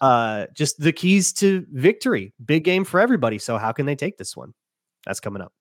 uh 0.00 0.46
just 0.52 0.80
the 0.80 0.92
keys 0.92 1.32
to 1.34 1.64
victory. 1.70 2.32
Big 2.44 2.64
game 2.64 2.84
for 2.84 2.98
everybody. 2.98 3.38
So 3.38 3.56
how 3.56 3.70
can 3.70 3.86
they 3.86 3.94
take 3.94 4.18
this 4.18 4.36
one? 4.36 4.52
That's 5.06 5.20
coming 5.20 5.42
up. 5.42 5.52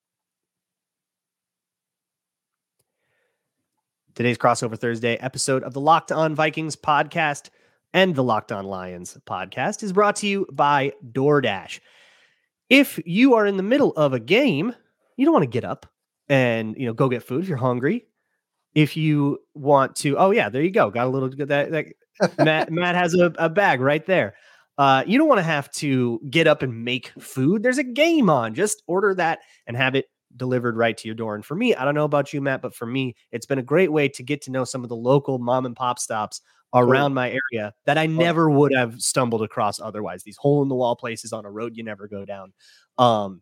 Today's 4.20 4.38
crossover 4.38 4.78
Thursday 4.78 5.16
episode 5.16 5.64
of 5.64 5.72
the 5.72 5.80
Locked 5.80 6.12
On 6.12 6.36
Vikings 6.36 6.76
podcast 6.76 7.52
and 7.94 8.14
the 8.14 8.22
Locked 8.22 8.52
On 8.52 8.66
Lions 8.66 9.18
podcast 9.26 9.82
is 9.82 9.94
brought 9.94 10.18
to 10.18 10.28
you 10.28 10.46
by 10.52 10.92
DoorDash. 11.14 11.80
If 12.70 13.00
you 13.06 13.36
are 13.36 13.46
in 13.46 13.56
the 13.56 13.64
middle 13.64 13.94
of 13.94 14.12
a 14.12 14.20
game, 14.20 14.76
you 15.16 15.24
don't 15.24 15.32
want 15.32 15.44
to 15.44 15.50
get 15.50 15.64
up 15.64 15.86
and 16.28 16.76
you 16.78 16.86
know 16.86 16.92
go 16.92 17.08
get 17.08 17.24
food 17.24 17.44
if 17.44 17.48
you're 17.48 17.58
hungry. 17.58 18.08
If 18.76 18.98
you 18.98 19.40
want 19.54 19.96
to, 19.96 20.18
oh 20.18 20.32
yeah, 20.32 20.50
there 20.50 20.64
you 20.64 20.72
go. 20.72 20.90
Got 20.90 21.08
a 21.08 21.10
little 21.10 21.30
that 21.30 21.72
that 21.72 21.86
Matt 22.44 22.74
Matt 22.74 22.96
has 22.96 23.14
a, 23.14 23.32
a 23.38 23.48
bag 23.48 23.80
right 23.80 24.06
there. 24.06 24.36
Uh, 24.78 25.02
you 25.08 25.18
don't 25.18 25.30
want 25.30 25.40
to 25.40 25.44
have 25.44 25.72
to 25.76 26.20
get 26.30 26.46
up 26.46 26.62
and 26.62 26.84
make 26.84 27.14
food. 27.22 27.64
There's 27.64 27.78
a 27.78 27.86
game 27.86 28.30
on. 28.30 28.54
Just 28.54 28.84
order 28.86 29.16
that 29.16 29.40
and 29.66 29.78
have 29.78 29.96
it 29.96 30.08
delivered 30.36 30.78
right 30.78 30.98
to 30.98 31.08
your 31.08 31.16
door. 31.16 31.36
And 31.36 31.46
for 31.46 31.56
me, 31.56 31.76
I 31.76 31.86
don't 31.86 31.96
know 31.96 32.06
about 32.06 32.34
you, 32.34 32.42
Matt, 32.42 32.62
but 32.62 32.76
for 32.76 32.86
me, 32.86 33.16
it's 33.32 33.46
been 33.46 33.60
a 33.60 33.64
great 33.64 33.92
way 33.92 34.08
to 34.10 34.24
get 34.24 34.42
to 34.44 34.52
know 34.52 34.64
some 34.64 34.84
of 34.84 34.90
the 34.90 34.96
local 34.96 35.40
mom 35.40 35.66
and 35.66 35.76
pop 35.76 36.00
stops 36.00 36.42
around 36.74 37.14
my 37.14 37.30
area 37.30 37.74
that 37.86 37.98
I 37.98 38.06
never 38.06 38.50
would 38.50 38.74
have 38.76 39.02
stumbled 39.02 39.42
across 39.42 39.80
otherwise. 39.80 40.24
These 40.24 40.38
hole 40.38 40.62
in 40.62 40.70
the 40.70 40.76
wall 40.76 40.96
places 40.96 41.34
on 41.34 41.46
a 41.46 41.52
road 41.52 41.76
you 41.76 41.84
never 41.84 42.08
go 42.08 42.26
down. 42.26 42.54
Um, 42.98 43.42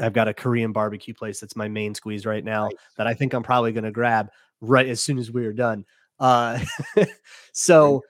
I've 0.00 0.12
got 0.12 0.28
a 0.28 0.34
Korean 0.34 0.72
barbecue 0.72 1.14
place 1.14 1.40
that's 1.40 1.56
my 1.56 1.68
main 1.68 1.94
squeeze 1.94 2.24
right 2.24 2.44
now 2.44 2.64
nice. 2.64 2.72
that 2.96 3.06
I 3.06 3.14
think 3.14 3.32
I'm 3.32 3.42
probably 3.42 3.72
going 3.72 3.84
to 3.84 3.90
grab 3.90 4.30
right 4.60 4.86
as 4.86 5.02
soon 5.02 5.18
as 5.18 5.30
we 5.32 5.46
are 5.46 5.52
done. 5.52 5.84
Uh, 6.20 6.60
so 7.52 8.02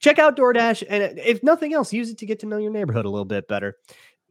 check 0.00 0.18
out 0.18 0.36
DoorDash 0.36 0.84
and 0.88 1.18
if 1.18 1.42
nothing 1.42 1.74
else, 1.74 1.92
use 1.92 2.10
it 2.10 2.18
to 2.18 2.26
get 2.26 2.40
to 2.40 2.46
know 2.46 2.58
your 2.58 2.72
neighborhood 2.72 3.04
a 3.04 3.10
little 3.10 3.24
bit 3.24 3.46
better. 3.48 3.76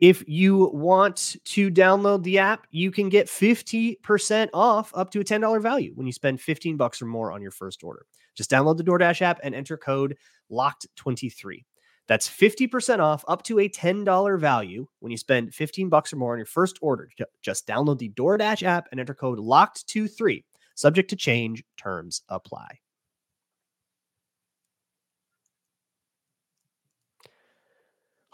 If 0.03 0.21
you 0.27 0.69
want 0.73 1.37
to 1.45 1.71
download 1.71 2.23
the 2.23 2.37
app, 2.37 2.67
you 2.71 2.91
can 2.91 3.07
get 3.07 3.27
50% 3.27 4.49
off 4.53 4.91
up 4.93 5.11
to 5.11 5.21
a 5.21 5.23
$10 5.23 5.61
value 5.61 5.93
when 5.95 6.05
you 6.05 6.11
spend 6.11 6.41
15 6.41 6.75
bucks 6.75 7.01
or 7.01 7.05
more 7.05 7.31
on 7.31 7.41
your 7.41 7.51
first 7.51 7.85
order. 7.85 8.05
Just 8.35 8.51
download 8.51 8.75
the 8.75 8.83
DoorDash 8.83 9.21
app 9.21 9.39
and 9.43 9.55
enter 9.55 9.77
code 9.77 10.17
LOCKED23. 10.51 11.63
That's 12.09 12.27
50% 12.27 12.99
off 12.99 13.23
up 13.29 13.43
to 13.43 13.59
a 13.59 13.69
$10 13.69 14.39
value 14.41 14.87
when 14.99 15.09
you 15.09 15.17
spend 15.17 15.55
15 15.55 15.87
bucks 15.87 16.11
or 16.11 16.17
more 16.17 16.33
on 16.33 16.39
your 16.39 16.47
first 16.47 16.79
order. 16.81 17.07
Just 17.41 17.65
download 17.65 17.99
the 17.99 18.09
DoorDash 18.09 18.63
app 18.63 18.89
and 18.91 18.99
enter 18.99 19.13
code 19.13 19.39
LOCKED23. 19.39 20.43
Subject 20.75 21.09
to 21.11 21.15
change, 21.15 21.63
terms 21.77 22.23
apply. 22.27 22.82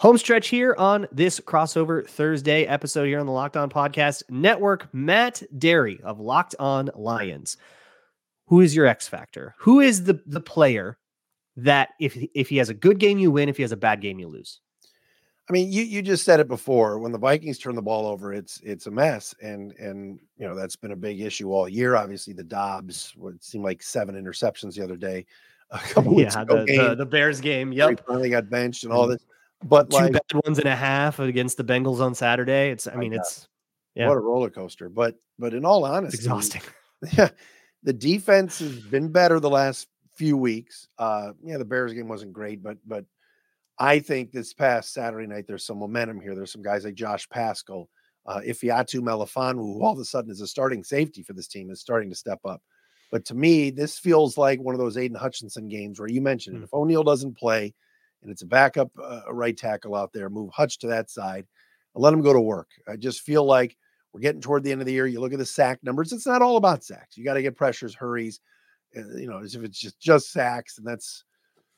Homestretch 0.01 0.45
here 0.45 0.75
on 0.77 1.07
this 1.11 1.41
crossover 1.41 2.07
Thursday 2.07 2.63
episode 2.63 3.03
here 3.03 3.19
on 3.19 3.25
the 3.25 3.33
Locked 3.33 3.57
On 3.57 3.69
Podcast 3.69 4.23
Network. 4.29 4.87
Matt 4.93 5.43
Dery 5.57 5.99
of 6.01 6.21
Locked 6.21 6.55
On 6.57 6.89
Lions. 6.95 7.57
Who 8.47 8.61
is 8.61 8.73
your 8.73 8.85
X 8.85 9.09
factor? 9.09 9.55
Who 9.57 9.81
is 9.81 10.05
the 10.05 10.21
the 10.25 10.39
player 10.39 10.97
that 11.57 11.89
if 11.99 12.17
if 12.33 12.47
he 12.47 12.55
has 12.57 12.69
a 12.69 12.73
good 12.73 12.97
game 12.97 13.19
you 13.19 13.29
win, 13.29 13.49
if 13.49 13.57
he 13.57 13.63
has 13.63 13.73
a 13.73 13.77
bad 13.77 13.99
game 13.99 14.19
you 14.19 14.29
lose? 14.29 14.61
I 15.49 15.51
mean, 15.51 15.69
you 15.69 15.83
you 15.83 16.01
just 16.01 16.23
said 16.23 16.39
it 16.39 16.47
before. 16.47 16.99
When 16.99 17.11
the 17.11 17.17
Vikings 17.17 17.57
turn 17.57 17.75
the 17.75 17.81
ball 17.81 18.07
over, 18.07 18.33
it's 18.33 18.61
it's 18.63 18.87
a 18.87 18.91
mess, 18.91 19.35
and 19.41 19.73
and 19.73 20.17
you 20.37 20.47
know 20.47 20.55
that's 20.55 20.77
been 20.77 20.93
a 20.93 20.95
big 20.95 21.19
issue 21.19 21.51
all 21.51 21.67
year. 21.67 21.97
Obviously, 21.97 22.31
the 22.31 22.43
Dobbs 22.43 23.13
would 23.17 23.43
seem 23.43 23.63
like 23.63 23.83
seven 23.83 24.15
interceptions 24.15 24.75
the 24.75 24.83
other 24.85 24.95
day. 24.95 25.25
A 25.71 25.77
couple 25.77 26.19
yeah, 26.19 26.45
the, 26.45 26.65
the, 26.65 26.95
the, 26.95 27.05
Bears 27.05 27.41
game. 27.41 27.71
Yep, 27.73 28.07
finally 28.07 28.29
got 28.29 28.49
benched 28.49 28.85
and 28.85 28.93
all 28.93 29.03
mm-hmm. 29.03 29.11
this 29.11 29.25
but 29.63 29.89
two 29.89 29.97
like, 29.97 30.13
bad 30.13 30.41
ones 30.45 30.59
and 30.59 30.67
a 30.67 30.75
half 30.75 31.19
against 31.19 31.57
the 31.57 31.63
Bengals 31.63 31.99
on 31.99 32.15
Saturday. 32.15 32.69
It's, 32.69 32.87
I 32.87 32.95
mean, 32.95 33.13
it's 33.13 33.47
yeah. 33.95 34.07
what 34.07 34.17
a 34.17 34.21
roller 34.21 34.49
coaster. 34.49 34.89
But, 34.89 35.15
but 35.37 35.53
in 35.53 35.65
all 35.65 35.85
honesty, 35.85 36.15
it's 36.15 36.25
exhausting. 36.25 36.61
Yeah, 37.13 37.29
the 37.83 37.93
defense 37.93 38.59
has 38.59 38.77
been 38.77 39.09
better 39.09 39.39
the 39.39 39.49
last 39.49 39.87
few 40.15 40.35
weeks. 40.35 40.89
Uh, 40.97 41.31
yeah, 41.41 41.57
the 41.57 41.63
Bears 41.63 41.93
game 41.93 42.09
wasn't 42.09 42.33
great, 42.33 42.61
but 42.61 42.77
but 42.85 43.05
I 43.79 43.99
think 43.99 44.31
this 44.31 44.53
past 44.53 44.93
Saturday 44.93 45.27
night 45.27 45.45
there's 45.47 45.65
some 45.65 45.79
momentum 45.79 46.19
here. 46.19 46.35
There's 46.35 46.51
some 46.51 46.61
guys 46.61 46.83
like 46.83 46.95
Josh 46.95 47.27
Paschal, 47.29 47.89
uh, 48.25 48.41
Ifeatu 48.45 48.99
Melifonwu, 48.99 49.55
who 49.55 49.81
all 49.81 49.93
of 49.93 49.99
a 49.99 50.03
sudden 50.03 50.29
is 50.29 50.41
a 50.41 50.47
starting 50.47 50.83
safety 50.83 51.23
for 51.23 51.31
this 51.31 51.47
team, 51.47 51.71
is 51.71 51.79
starting 51.79 52.09
to 52.09 52.15
step 52.15 52.39
up. 52.43 52.61
But 53.11 53.23
to 53.25 53.33
me, 53.33 53.71
this 53.71 53.97
feels 53.97 54.37
like 54.37 54.59
one 54.59 54.75
of 54.75 54.79
those 54.79 54.97
Aidan 54.97 55.17
Hutchinson 55.17 55.69
games 55.69 55.99
where 55.99 56.09
you 56.09 56.21
mentioned 56.21 56.57
mm. 56.57 56.61
it. 56.61 56.65
If 56.65 56.73
O'Neill 56.73 57.03
doesn't 57.03 57.37
play, 57.37 57.73
and 58.21 58.31
it's 58.31 58.41
a 58.41 58.47
backup 58.47 58.91
uh, 59.01 59.21
right 59.31 59.57
tackle 59.57 59.95
out 59.95 60.11
there. 60.13 60.29
Move 60.29 60.51
Hutch 60.51 60.77
to 60.79 60.87
that 60.87 61.09
side 61.09 61.45
let 61.95 62.13
him 62.13 62.21
go 62.21 62.33
to 62.33 62.41
work. 62.41 62.69
I 62.87 62.95
just 62.95 63.21
feel 63.21 63.43
like 63.43 63.77
we're 64.13 64.21
getting 64.21 64.41
toward 64.41 64.63
the 64.63 64.71
end 64.71 64.81
of 64.81 64.87
the 64.87 64.93
year. 64.93 65.07
You 65.07 65.19
look 65.19 65.33
at 65.33 65.39
the 65.39 65.45
sack 65.45 65.79
numbers; 65.83 66.11
it's 66.11 66.25
not 66.25 66.41
all 66.41 66.57
about 66.57 66.83
sacks. 66.83 67.17
You 67.17 67.23
got 67.23 67.35
to 67.35 67.41
get 67.41 67.55
pressures, 67.55 67.93
hurries. 67.93 68.39
Uh, 68.95 69.17
you 69.17 69.27
know, 69.27 69.39
as 69.39 69.55
if 69.55 69.63
it's 69.63 69.79
just 69.79 69.99
just 69.99 70.31
sacks, 70.31 70.77
and 70.77 70.87
that's 70.87 71.23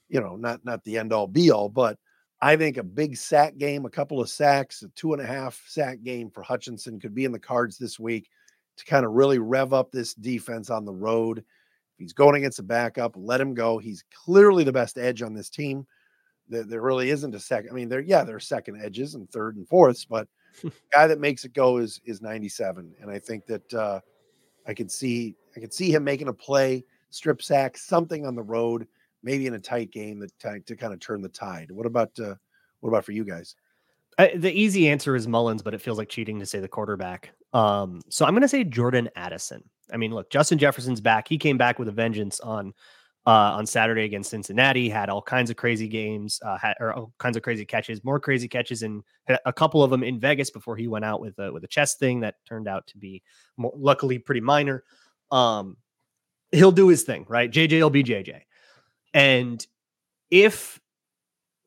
you 0.09 0.21
know 0.21 0.35
not 0.35 0.63
not 0.63 0.83
the 0.83 0.97
end 0.97 1.11
all 1.11 1.27
be 1.27 1.51
all. 1.51 1.69
But 1.69 1.97
I 2.41 2.55
think 2.55 2.77
a 2.77 2.83
big 2.83 3.17
sack 3.17 3.57
game, 3.57 3.85
a 3.85 3.89
couple 3.89 4.21
of 4.21 4.29
sacks, 4.29 4.81
a 4.83 4.87
two 4.89 5.13
and 5.13 5.21
a 5.21 5.25
half 5.25 5.61
sack 5.67 6.01
game 6.03 6.29
for 6.29 6.43
Hutchinson 6.43 6.99
could 6.99 7.15
be 7.15 7.25
in 7.25 7.31
the 7.31 7.39
cards 7.39 7.77
this 7.77 7.99
week 7.99 8.29
to 8.77 8.85
kind 8.85 9.05
of 9.05 9.11
really 9.11 9.39
rev 9.39 9.73
up 9.73 9.91
this 9.91 10.13
defense 10.13 10.69
on 10.69 10.85
the 10.85 10.93
road. 10.93 11.39
If 11.39 11.43
he's 11.97 12.13
going 12.13 12.35
against 12.35 12.59
a 12.59 12.63
backup, 12.63 13.13
let 13.17 13.41
him 13.41 13.53
go. 13.53 13.77
He's 13.77 14.03
clearly 14.13 14.63
the 14.63 14.71
best 14.71 14.97
edge 14.97 15.21
on 15.21 15.33
this 15.33 15.49
team 15.49 15.85
there, 16.51 16.63
there 16.63 16.81
really 16.81 17.09
isn't 17.09 17.33
a 17.33 17.39
second. 17.39 17.71
I 17.71 17.73
mean, 17.73 17.89
there, 17.89 18.01
yeah, 18.01 18.23
there 18.23 18.35
are 18.35 18.41
second 18.41 18.81
edges 18.83 19.15
and 19.15 19.29
third 19.31 19.55
and 19.55 19.67
fourths, 19.67 20.05
but 20.05 20.27
guy 20.93 21.07
that 21.07 21.19
makes 21.19 21.45
it 21.45 21.53
go 21.53 21.77
is 21.77 21.99
is 22.05 22.21
97. 22.21 22.93
And 22.99 23.09
I 23.09 23.17
think 23.17 23.45
that 23.47 23.73
uh, 23.73 24.01
I 24.67 24.73
could 24.73 24.91
see 24.91 25.35
I 25.55 25.59
could 25.59 25.73
see 25.73 25.91
him 25.91 26.03
making 26.03 26.27
a 26.27 26.33
play, 26.33 26.83
strip 27.09 27.41
sack, 27.41 27.77
something 27.77 28.27
on 28.27 28.35
the 28.35 28.43
road, 28.43 28.87
maybe 29.23 29.47
in 29.47 29.53
a 29.53 29.59
tight 29.59 29.91
game 29.91 30.19
that 30.19 30.37
to, 30.39 30.59
to 30.59 30.75
kind 30.75 30.93
of 30.93 30.99
turn 30.99 31.21
the 31.21 31.29
tide. 31.29 31.71
What 31.71 31.85
about 31.85 32.11
uh, 32.19 32.35
what 32.81 32.89
about 32.89 33.05
for 33.05 33.13
you 33.13 33.23
guys? 33.23 33.55
Uh, 34.17 34.27
the 34.35 34.51
easy 34.51 34.89
answer 34.89 35.15
is 35.15 35.27
Mullens, 35.27 35.63
but 35.63 35.73
it 35.73 35.81
feels 35.81 35.97
like 35.97 36.09
cheating 36.09 36.39
to 36.39 36.45
say 36.45 36.59
the 36.59 36.67
quarterback. 36.67 37.31
Um, 37.53 38.01
so 38.09 38.25
I'm 38.25 38.33
going 38.33 38.41
to 38.41 38.47
say 38.47 38.63
Jordan 38.65 39.09
Addison. 39.15 39.63
I 39.91 39.97
mean, 39.97 40.13
look, 40.13 40.29
Justin 40.29 40.57
Jefferson's 40.57 41.01
back. 41.01 41.27
He 41.27 41.37
came 41.37 41.57
back 41.57 41.79
with 41.79 41.87
a 41.87 41.93
vengeance 41.93 42.39
on 42.41 42.73
uh, 43.25 43.53
on 43.55 43.65
Saturday 43.65 44.03
against 44.03 44.29
Cincinnati. 44.29 44.89
Had 44.89 45.09
all 45.09 45.21
kinds 45.21 45.49
of 45.49 45.55
crazy 45.55 45.87
games, 45.87 46.39
uh, 46.43 46.57
had 46.57 46.75
or 46.79 46.93
all 46.93 47.13
kinds 47.17 47.37
of 47.37 47.43
crazy 47.43 47.65
catches, 47.65 48.03
more 48.03 48.19
crazy 48.19 48.47
catches, 48.47 48.83
and 48.83 49.03
a 49.45 49.53
couple 49.53 49.83
of 49.83 49.91
them 49.91 50.03
in 50.03 50.19
Vegas 50.19 50.49
before 50.49 50.75
he 50.75 50.87
went 50.87 51.05
out 51.05 51.21
with 51.21 51.37
a 51.39 51.51
with 51.51 51.63
a 51.63 51.67
chest 51.67 51.99
thing 51.99 52.21
that 52.21 52.35
turned 52.47 52.67
out 52.67 52.87
to 52.87 52.97
be 52.97 53.21
more, 53.57 53.73
luckily 53.75 54.17
pretty 54.17 54.41
minor. 54.41 54.83
Um, 55.31 55.77
he'll 56.51 56.71
do 56.71 56.87
his 56.87 57.03
thing, 57.03 57.25
right? 57.29 57.51
JJ 57.51 57.81
will 57.81 57.89
be 57.89 58.03
JJ, 58.03 58.41
and 59.13 59.65
if 60.29 60.79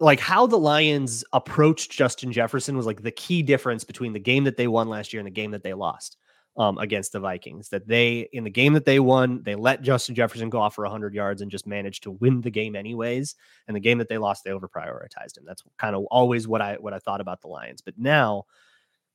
like 0.00 0.20
how 0.20 0.46
the 0.46 0.58
Lions 0.58 1.24
approached 1.32 1.92
Justin 1.92 2.32
Jefferson 2.32 2.76
was 2.76 2.86
like 2.86 3.02
the 3.02 3.12
key 3.12 3.42
difference 3.42 3.84
between 3.84 4.12
the 4.12 4.18
game 4.18 4.44
that 4.44 4.56
they 4.56 4.66
won 4.66 4.88
last 4.88 5.12
year 5.12 5.20
and 5.20 5.26
the 5.26 5.30
game 5.30 5.52
that 5.52 5.62
they 5.62 5.72
lost 5.72 6.16
um, 6.56 6.78
against 6.78 7.12
the 7.12 7.20
Vikings. 7.20 7.68
That 7.68 7.86
they, 7.86 8.28
in 8.32 8.44
the 8.44 8.50
game 8.50 8.72
that 8.74 8.84
they 8.84 9.00
won, 9.00 9.42
they 9.42 9.54
let 9.54 9.82
Justin 9.82 10.14
Jefferson 10.14 10.50
go 10.50 10.60
off 10.60 10.74
for 10.74 10.84
100 10.84 11.14
yards 11.14 11.42
and 11.42 11.50
just 11.50 11.66
managed 11.66 12.02
to 12.04 12.12
win 12.12 12.40
the 12.40 12.50
game 12.50 12.76
anyways. 12.76 13.34
And 13.66 13.74
the 13.74 13.80
game 13.80 13.98
that 13.98 14.08
they 14.08 14.18
lost, 14.18 14.44
they 14.44 14.52
over 14.52 14.68
prioritized 14.68 15.36
him. 15.36 15.44
That's 15.46 15.62
kind 15.78 15.96
of 15.96 16.04
always 16.06 16.46
what 16.46 16.60
I 16.60 16.74
what 16.74 16.94
I 16.94 16.98
thought 16.98 17.20
about 17.20 17.40
the 17.40 17.48
Lions. 17.48 17.80
But 17.80 17.98
now 17.98 18.44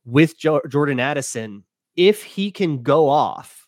with 0.06 0.38
jo- 0.38 0.62
Jordan 0.67 0.99
Addison, 0.99 1.63
if 1.95 2.23
he 2.23 2.52
can 2.52 2.84
go 2.84 3.10
off, 3.10 3.67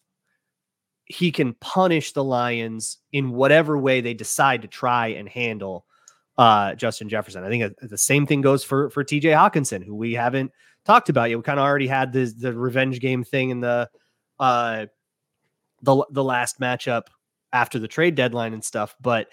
he 1.05 1.31
can 1.31 1.53
punish 1.55 2.13
the 2.13 2.23
Lions 2.23 2.97
in 3.11 3.31
whatever 3.31 3.77
way 3.77 4.01
they 4.01 4.13
decide 4.13 4.61
to 4.61 4.67
try 4.67 5.07
and 5.07 5.27
handle 5.27 5.85
uh, 6.37 6.73
Justin 6.75 7.09
Jefferson. 7.09 7.43
I 7.43 7.49
think 7.49 7.73
the 7.81 7.97
same 7.97 8.25
thing 8.25 8.41
goes 8.41 8.63
for 8.63 8.89
for 8.89 9.03
TJ 9.03 9.23
Hockenson, 9.35 9.85
who 9.85 9.95
we 9.95 10.13
haven't 10.13 10.51
talked 10.85 11.09
about 11.09 11.29
yet. 11.29 11.37
We 11.37 11.43
kind 11.43 11.59
of 11.59 11.65
already 11.65 11.87
had 11.87 12.13
the 12.13 12.25
the 12.25 12.53
revenge 12.53 12.99
game 12.99 13.23
thing 13.23 13.49
in 13.49 13.59
the 13.61 13.89
uh 14.39 14.87
the 15.81 16.05
the 16.11 16.23
last 16.23 16.59
matchup 16.59 17.03
after 17.53 17.79
the 17.79 17.87
trade 17.87 18.15
deadline 18.15 18.53
and 18.53 18.63
stuff, 18.63 18.95
but 19.01 19.27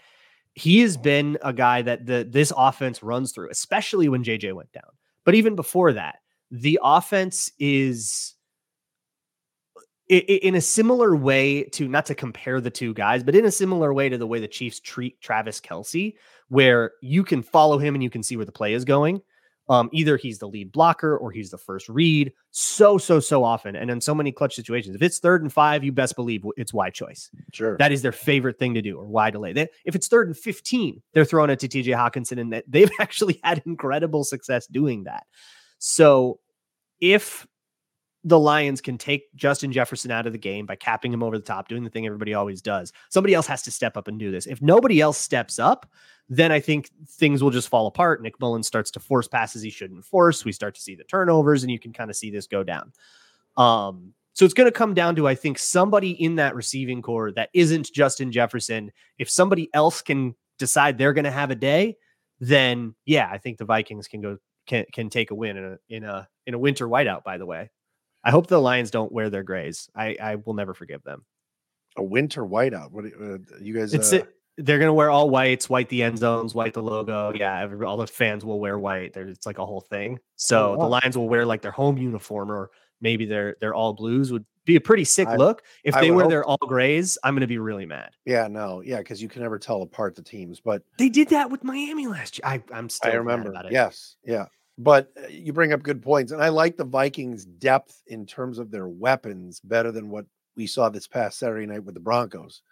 he 0.55 0.81
has 0.81 0.97
been 0.97 1.39
a 1.43 1.53
guy 1.53 1.83
that 1.83 2.07
the 2.07 2.27
this 2.29 2.53
offense 2.57 3.03
runs 3.03 3.33
through, 3.33 3.49
especially 3.51 4.09
when 4.09 4.25
JJ 4.25 4.55
went 4.55 4.73
down. 4.73 4.91
But 5.25 5.35
even 5.35 5.55
before 5.55 5.93
that, 5.93 6.17
the 6.51 6.81
offense 6.83 7.53
is 7.59 8.35
in 10.09 10.55
a 10.55 10.61
similar 10.61 11.15
way 11.15 11.65
to 11.65 11.87
not 11.87 12.07
to 12.07 12.15
compare 12.15 12.61
the 12.61 12.71
two 12.71 12.95
guys, 12.95 13.23
but 13.23 13.37
in 13.37 13.45
a 13.45 13.51
similar 13.51 13.93
way 13.93 14.09
to 14.09 14.17
the 14.17 14.27
way 14.27 14.41
the 14.41 14.49
Chiefs 14.49 14.81
treat 14.81 15.21
Travis 15.21 15.61
Kelce, 15.61 16.15
where 16.49 16.93
you 17.03 17.23
can 17.23 17.43
follow 17.43 17.79
him 17.79 17.95
and 17.95 18.03
you 18.03 18.11
can 18.11 18.23
see 18.23 18.37
where 18.37 18.47
the 18.47 18.53
play 18.53 18.73
is 18.73 18.85
going. 18.87 19.21
Um, 19.69 19.91
either 19.93 20.17
he's 20.17 20.39
the 20.39 20.49
lead 20.49 20.73
blocker 20.73 21.17
or 21.17 21.31
he's 21.31 21.51
the 21.51 21.59
first 21.59 21.89
read 21.89 22.33
so, 22.51 22.97
so, 22.97 23.21
so 23.21 23.45
often. 23.45 23.77
And 23.77 23.91
in 23.91 24.01
so 24.01 24.15
many 24.15 24.33
clutch 24.33 24.55
situations, 24.55 24.97
if 24.97 25.03
it's 25.03 25.19
third 25.19 25.43
and 25.43 25.53
five, 25.53 25.85
you 25.85 25.93
best 25.93 26.17
believe 26.17 26.45
it's 26.57 26.73
wide 26.73 26.95
choice. 26.95 27.31
Sure. 27.53 27.77
That 27.77 27.93
is 27.93 28.03
their 28.03 28.13
favorite 28.13 28.59
thing 28.59 28.75
to 28.75 28.83
do 28.83 28.97
or 28.97 29.07
wide 29.07 29.35
delay. 29.35 29.53
They, 29.53 29.69
if 29.85 29.95
it's 29.95 30.09
third 30.09 30.29
and 30.29 30.37
15, 30.37 31.03
they're 31.13 31.25
throwing 31.25 31.51
it 31.51 31.59
to 31.61 31.69
TJ 31.69 31.95
Hockenson 31.95 32.41
and 32.41 32.63
they've 32.69 32.91
actually 32.99 33.41
had 33.45 33.63
incredible 33.67 34.25
success 34.25 34.67
doing 34.67 35.05
that. 35.05 35.25
So 35.79 36.41
if 37.01 37.47
the 38.29 38.39
Lions 38.39 38.81
can 38.81 38.99
take 38.99 39.35
Justin 39.35 39.73
Jefferson 39.73 40.11
out 40.11 40.27
of 40.27 40.33
the 40.33 40.39
game 40.39 40.67
by 40.67 40.77
capping 40.77 41.13
him 41.13 41.23
over 41.23 41.39
the 41.39 41.45
top, 41.45 41.69
doing 41.69 41.83
the 41.83 41.91
thing 41.91 42.07
everybody 42.07 42.35
always 42.35 42.61
does. 42.61 42.93
Somebody 43.09 43.35
else 43.35 43.47
has 43.47 43.63
to 43.63 43.71
step 43.71 43.97
up 43.97 44.07
and 44.07 44.19
do 44.19 44.31
this. 44.31 44.47
If 44.47 44.61
nobody 44.61 45.01
else 45.01 45.17
steps 45.17 45.59
up, 45.59 45.91
then 46.29 46.53
I 46.53 46.61
think 46.61 46.91
things 47.07 47.43
will 47.43 47.51
just 47.51 47.69
fall 47.69 47.87
apart. 47.87 48.23
Nick 48.23 48.39
Mullens 48.39 48.67
starts 48.67 48.91
to 48.93 49.01
force 49.01 49.29
passes 49.29 49.63
he 49.63 49.71
shouldn't 49.71 50.05
force. 50.05 50.45
We 50.45 50.53
start 50.53 50.75
to 50.75 50.81
see 50.81 50.95
the 50.95 51.05
turnovers, 51.05 51.63
and 51.63 51.73
you 51.73 51.79
can 51.79 51.93
kind 51.93 52.11
of 52.11 52.17
see 52.17 52.31
this 52.31 52.47
go 52.47 52.63
down. 52.63 52.93
Um, 53.57 54.13
so 54.35 54.45
it's 54.45 54.55
going 54.55 54.69
to 54.69 54.73
come 54.73 54.95
down 54.95 55.17
to, 55.17 55.27
I 55.27 55.35
think, 55.35 55.59
somebody 55.59 56.11
in 56.11 56.37
that 56.37 56.55
receiving 56.55 57.01
corps 57.01 57.33
that 57.33 57.49
isn't 57.55 57.93
Justin 57.93 58.31
Jefferson. 58.31 58.93
If 59.19 59.31
somebody 59.31 59.71
else 59.73 60.03
can 60.03 60.35
decide 60.59 60.99
they're 60.99 61.15
going 61.15 61.25
to 61.25 61.31
have 61.31 61.51
a 61.51 61.57
day, 61.57 61.97
then 62.41 62.95
yeah, 63.07 63.29
I 63.33 63.39
think 63.39 63.59
the 63.59 63.65
Vikings 63.65 64.07
can 64.07 64.21
go 64.21 64.39
can 64.67 64.85
can 64.93 65.09
take 65.09 65.31
a 65.31 65.35
win 65.35 65.57
in 65.57 65.65
a 65.65 65.79
in 65.89 66.05
a 66.05 66.29
in 66.47 66.55
a 66.55 66.59
winter 66.59 66.87
whiteout. 66.87 67.25
By 67.25 67.39
the 67.39 67.47
way, 67.47 67.71
I 68.25 68.31
hope 68.31 68.47
the 68.47 68.61
Lions 68.61 68.91
don't 68.91 69.13
wear 69.13 69.31
their 69.31 69.43
grays. 69.43 69.89
I 69.95 70.17
I 70.21 70.35
will 70.37 70.55
never 70.55 70.75
forgive 70.75 71.03
them. 71.05 71.25
A 71.97 72.03
winter 72.03 72.45
whiteout. 72.45 72.91
What 72.91 73.07
uh, 73.07 73.39
you 73.61 73.75
guys? 73.75 73.95
It's 73.95 74.13
uh, 74.13 74.23
they're 74.59 74.79
gonna 74.79 74.93
wear 74.93 75.11
all 75.11 75.31
whites, 75.31 75.71
white 75.71 75.89
the 75.89 76.03
end 76.03 76.19
zones, 76.19 76.55
white 76.55 76.75
the 76.75 76.83
logo. 76.83 77.33
Yeah, 77.35 77.61
every, 77.61 77.87
all 77.87 77.97
the 77.97 78.07
fans 78.07 78.45
will 78.45 78.61
wear 78.61 78.79
white. 78.79 79.13
There's 79.13 79.37
it's 79.37 79.47
like 79.47 79.59
a 79.59 79.67
whole 79.67 79.81
thing. 79.81 80.19
So 80.37 80.73
oh, 80.73 80.77
wow. 80.77 80.85
the 80.85 80.89
Lions 80.89 81.17
will 81.17 81.29
wear 81.29 81.47
like 81.47 81.63
their 81.63 81.71
home 81.71 81.97
uniform, 81.97 82.51
or 82.51 82.71
maybe 83.01 83.25
their 83.25 83.57
their 83.61 83.75
all 83.75 83.93
blues 83.93 84.33
would 84.33 84.45
be 84.65 84.77
a 84.77 84.81
pretty 84.81 85.05
sick 85.05 85.29
I, 85.29 85.37
look. 85.37 85.63
If 85.85 85.95
they 85.95 86.11
wear 86.11 86.29
their 86.29 86.45
all 86.45 86.59
grays, 86.59 87.17
I'm 87.23 87.35
gonna 87.35 87.47
be 87.47 87.59
really 87.59 87.87
mad. 87.87 88.11
Yeah, 88.25 88.49
no, 88.49 88.83
yeah, 88.85 88.99
because 88.99 89.23
you 89.23 89.29
can 89.29 89.43
never 89.43 89.59
tell 89.59 89.83
apart 89.83 90.17
the 90.17 90.23
teams. 90.23 90.61
But 90.61 90.83
they 90.99 91.09
did 91.09 91.29
that 91.29 91.51
with 91.51 91.63
Miami 91.63 92.09
last 92.09 92.39
year. 92.39 92.43
I, 92.45 92.63
I'm 92.73 92.89
still 92.89 93.13
I 93.13 93.15
remember. 93.15 93.55
Yes, 93.71 94.17
yeah. 94.25 94.47
But 94.79 95.11
uh, 95.17 95.27
you 95.29 95.53
bring 95.53 95.73
up 95.73 95.83
good 95.83 96.03
points, 96.03 96.31
and 96.31 96.43
I 96.43 96.49
like 96.49 96.77
the 96.77 96.85
Vikings' 96.85 97.45
depth 97.45 98.01
in 98.07 98.25
terms 98.25 98.59
of 98.59 98.71
their 98.71 98.89
weapons 98.89 99.61
better 99.61 99.91
than 99.91 100.09
what 100.09 100.27
we 100.57 100.67
saw 100.67 100.89
this 100.89 101.09
past 101.09 101.39
Saturday 101.39 101.67
night 101.67 101.85
with 101.85 101.95
the 101.95 102.01
Broncos. 102.01 102.63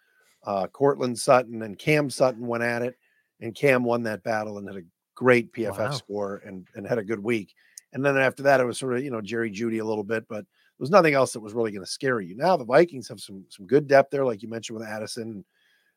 Uh, 0.45 0.69
Courtland 0.69 1.19
Sutton 1.19 1.63
and 1.63 1.79
Cam 1.79 2.09
Sutton 2.09 2.47
went 2.47 2.63
at 2.63 2.83
it, 2.83 2.97
and 3.41 3.55
Cam 3.55 3.83
won 3.83 4.05
that 4.05 4.23
battle 4.23 4.59
and 4.59 4.69
had 4.69 4.77
a 4.77 4.87
great 5.17 5.53
PFF 5.53 5.79
wow. 5.79 5.91
score 5.91 6.43
and, 6.47 6.69
and 6.77 6.87
had 6.87 6.99
a 6.99 7.05
good 7.05 7.23
week. 7.23 7.53
And 7.93 8.05
then 8.05 8.17
after 8.17 8.45
that, 8.45 8.61
it 8.61 8.65
was 8.65 8.79
sort 8.79 8.97
of, 8.97 9.03
you 9.03 9.11
know, 9.11 9.21
Jerry 9.21 9.51
Jeudy 9.51 9.81
a 9.81 9.85
little 9.85 10.05
bit, 10.05 10.29
but 10.29 10.45
there 10.45 10.85
was 10.85 10.91
nothing 10.91 11.15
else 11.15 11.33
that 11.33 11.41
was 11.41 11.55
really 11.55 11.73
going 11.73 11.85
to 11.85 11.91
scare 11.91 12.21
you. 12.21 12.37
Now 12.37 12.57
the 12.57 12.65
Vikings 12.65 13.09
have 13.09 13.21
some 13.21 13.45
some 13.49 13.67
good 13.67 13.89
depth 13.89 14.11
there, 14.11 14.25
like 14.25 14.43
you 14.43 14.49
mentioned 14.49 14.79
with 14.79 14.87
Addison. 14.87 15.45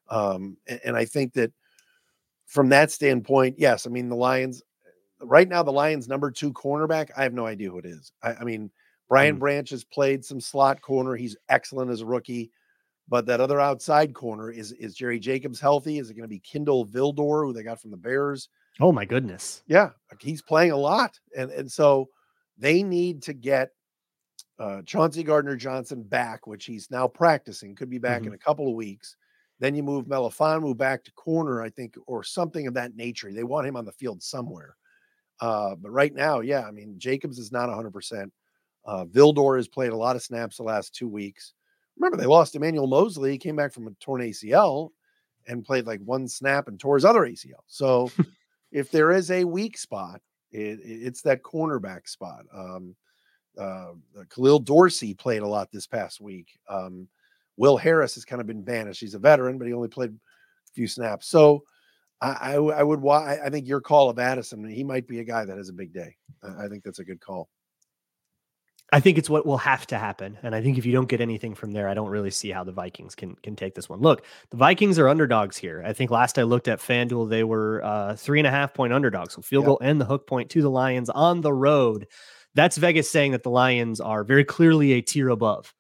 Um, 0.10 0.58
and, 0.67 0.80
and 0.86 0.98
I 0.98 1.06
think 1.06 1.34
that 1.34 1.52
from 2.45 2.69
that 2.69 2.89
standpoint, 2.89 3.56
yes, 3.60 3.86
I 3.86 3.89
mean 3.89 4.10
the 4.10 4.15
Lions 4.15 4.63
right 5.21 5.47
now, 5.47 5.63
the 5.63 5.71
Lions' 5.71 6.08
number 6.08 6.32
two 6.32 6.53
cornerback, 6.53 7.10
I 7.17 7.23
have 7.23 7.34
no 7.34 7.45
idea 7.45 7.69
who 7.69 7.79
it 7.79 7.86
is. 7.86 8.12
I, 8.23 8.34
I 8.36 8.43
mean, 8.43 8.71
Brian 9.08 9.36
mm. 9.36 9.39
Branch 9.39 9.69
has 9.71 9.84
played 9.84 10.23
some 10.23 10.39
slot 10.39 10.82
corner. 10.82 11.15
He's 11.15 11.36
excellent 11.49 11.91
as 11.91 12.01
a 12.01 12.05
rookie. 12.05 12.51
But 13.10 13.25
that 13.25 13.41
other 13.41 13.60
outside 13.60 14.13
corner 14.13 14.51
is 14.51 14.71
is 14.73 14.93
Jerry 14.93 15.17
Jacobs 15.17 15.60
healthy? 15.60 15.97
Is 15.97 16.12
it 16.12 16.13
going 16.13 16.23
to 16.23 16.27
be 16.27 16.39
Kindle 16.39 16.86
Vildor, 16.86 17.43
who 17.43 17.53
they 17.53 17.63
got 17.63 17.82
from 17.82 17.89
the 17.89 17.97
Bears? 17.97 18.49
Oh 18.79 18.91
my 18.91 19.03
goodness. 19.03 19.63
Yeah, 19.65 19.89
he's 20.21 20.43
playing 20.43 20.71
a 20.71 20.77
lot. 20.77 21.19
And 21.36 21.49
and 21.49 21.71
so 21.71 22.10
they 22.60 22.84
need 22.84 23.23
to 23.23 23.34
get 23.34 23.71
uh, 24.60 24.84
Chauncey 24.84 25.23
Gardner 25.23 25.55
Johnson 25.55 26.03
back, 26.03 26.45
which 26.45 26.65
he's 26.65 26.91
now 26.91 27.08
practicing, 27.08 27.75
could 27.75 27.89
be 27.89 27.97
back 27.97 28.19
mm-hmm. 28.19 28.27
in 28.27 28.34
a 28.36 28.38
couple 28.38 28.67
of 28.67 28.75
weeks. 28.75 29.15
Then 29.60 29.73
you 29.73 29.82
move 29.82 30.05
Melifonwu 30.05 30.77
back 30.77 31.03
to 31.03 31.12
corner, 31.13 31.63
I 31.63 31.69
think, 31.69 31.95
or 32.05 32.23
something 32.23 32.67
of 32.67 32.75
that 32.75 32.95
nature. 32.95 33.32
They 33.34 33.43
want 33.43 33.67
him 33.67 33.75
on 33.75 33.86
the 33.86 33.91
field 33.91 34.21
somewhere. 34.21 34.75
Uh, 35.41 35.75
but 35.75 35.91
right 35.91 36.13
now, 36.13 36.41
yeah, 36.41 36.62
I 36.62 36.71
mean, 36.71 36.95
Jacobs 36.97 37.39
is 37.39 37.52
not 37.52 37.69
100%. 37.69 38.32
Uh, 38.86 39.06
Vildor 39.06 39.58
has 39.58 39.67
played 39.67 39.91
a 39.91 39.97
lot 39.97 40.15
of 40.15 40.23
snaps 40.23 40.58
the 40.58 40.63
last 40.63 40.93
two 40.93 41.08
weeks. 41.08 41.54
Remember, 41.97 42.17
they 42.17 42.25
lost 42.25 42.56
Emmanuel 42.56 42.88
Moseley. 42.88 43.32
He 43.32 43.38
came 43.38 43.56
back 43.56 43.73
from 43.73 43.88
a 43.88 43.91
torn 43.99 44.21
ACL 44.21 44.89
and 45.47 45.65
played 45.65 45.86
like 45.86 45.99
one 46.02 46.28
snap 46.28 46.67
and 46.67 46.80
tore 46.80 46.95
his 46.95 47.06
other 47.06 47.21
ACL. 47.21 47.63
So 47.67 48.10
if 48.71 48.91
there 48.91 49.12
is 49.12 49.32
a 49.32 49.43
weak 49.43 49.78
spot, 49.78 50.21
it, 50.52 50.80
it's 50.84 51.21
that 51.23 51.43
cornerback 51.43 52.08
spot. 52.08 52.45
Um, 52.54 52.95
uh, 53.58 53.91
Khalil 54.34 54.60
Dorsey 54.60 55.13
played 55.13 55.41
a 55.41 55.47
lot 55.47 55.71
this 55.71 55.88
past 55.88 56.21
week. 56.21 56.58
Um, 56.69 57.08
Will 57.58 57.78
Harris 57.78 58.15
has 58.15 58.23
kind 58.23 58.39
of 58.39 58.47
been 58.47 58.63
banished. 58.63 59.02
He's 59.02 59.15
a 59.15 59.19
veteran, 59.19 59.58
but 59.58 59.67
he 59.67 59.73
only 59.73 59.89
played 59.89 60.12
a 60.12 60.73
few 60.73 60.88
snaps. 60.88 61.28
So, 61.28 61.63
I, 62.21 62.27
I, 62.27 62.53
I 62.55 62.84
would. 62.84 63.05
I 63.08 63.49
think 63.49 63.67
your 63.67 63.82
call 63.82 64.10
of 64.10 64.19
Addison. 64.19 64.67
He 64.67 64.84
might 64.84 65.08
be 65.08 65.19
a 65.19 65.23
guy 65.23 65.45
that 65.45 65.58
has 65.58 65.69
a 65.69 65.73
big 65.73 65.93
day. 65.93 66.15
I 66.43 66.67
think 66.67 66.84
that's 66.84 66.99
a 66.99 67.05
good 67.05 67.21
call. 67.21 67.49
I 68.91 68.99
think 68.99 69.19
it's 69.19 69.29
what 69.29 69.45
will 69.45 69.60
have 69.60 69.86
to 69.88 69.99
happen, 69.99 70.39
and 70.41 70.55
I 70.55 70.63
think 70.63 70.79
if 70.79 70.86
you 70.86 70.91
don't 70.91 71.08
get 71.08 71.21
anything 71.21 71.53
from 71.53 71.71
there, 71.73 71.88
I 71.88 71.93
don't 71.93 72.10
really 72.10 72.32
see 72.32 72.49
how 72.49 72.63
the 72.63 72.71
Vikings 72.71 73.13
can 73.13 73.36
can 73.36 73.55
take 73.55 73.75
this 73.75 73.88
one. 73.88 73.99
Look, 73.99 74.25
the 74.49 74.58
Vikings 74.58 74.97
are 74.97 75.08
underdogs 75.08 75.58
here. 75.58 75.84
I 75.86 75.93
think 75.93 76.10
last 76.10 76.39
I 76.39 76.43
looked 76.43 76.67
at 76.67 76.79
FanDuel, 76.79 77.29
they 77.29 77.43
were 77.43 77.84
uh, 77.84 78.15
three 78.15 78.39
and 78.39 78.47
a 78.47 78.51
half 78.51 78.73
point 78.73 78.91
underdogs, 78.91 79.36
so 79.36 79.41
field 79.41 79.63
yep. 79.63 79.67
goal 79.67 79.79
and 79.82 80.01
the 80.01 80.05
hook 80.05 80.25
point 80.25 80.49
to 80.51 80.62
the 80.63 80.71
Lions 80.71 81.10
on 81.12 81.41
the 81.41 81.53
road. 81.53 82.08
That's 82.55 82.77
Vegas 82.77 83.10
saying 83.10 83.34
that 83.34 83.43
the 83.43 83.51
Lions 83.51 84.01
are 84.01 84.23
very 84.23 84.43
clearly 84.43 84.93
a 84.93 85.01
tier 85.01 85.29
above. 85.29 85.73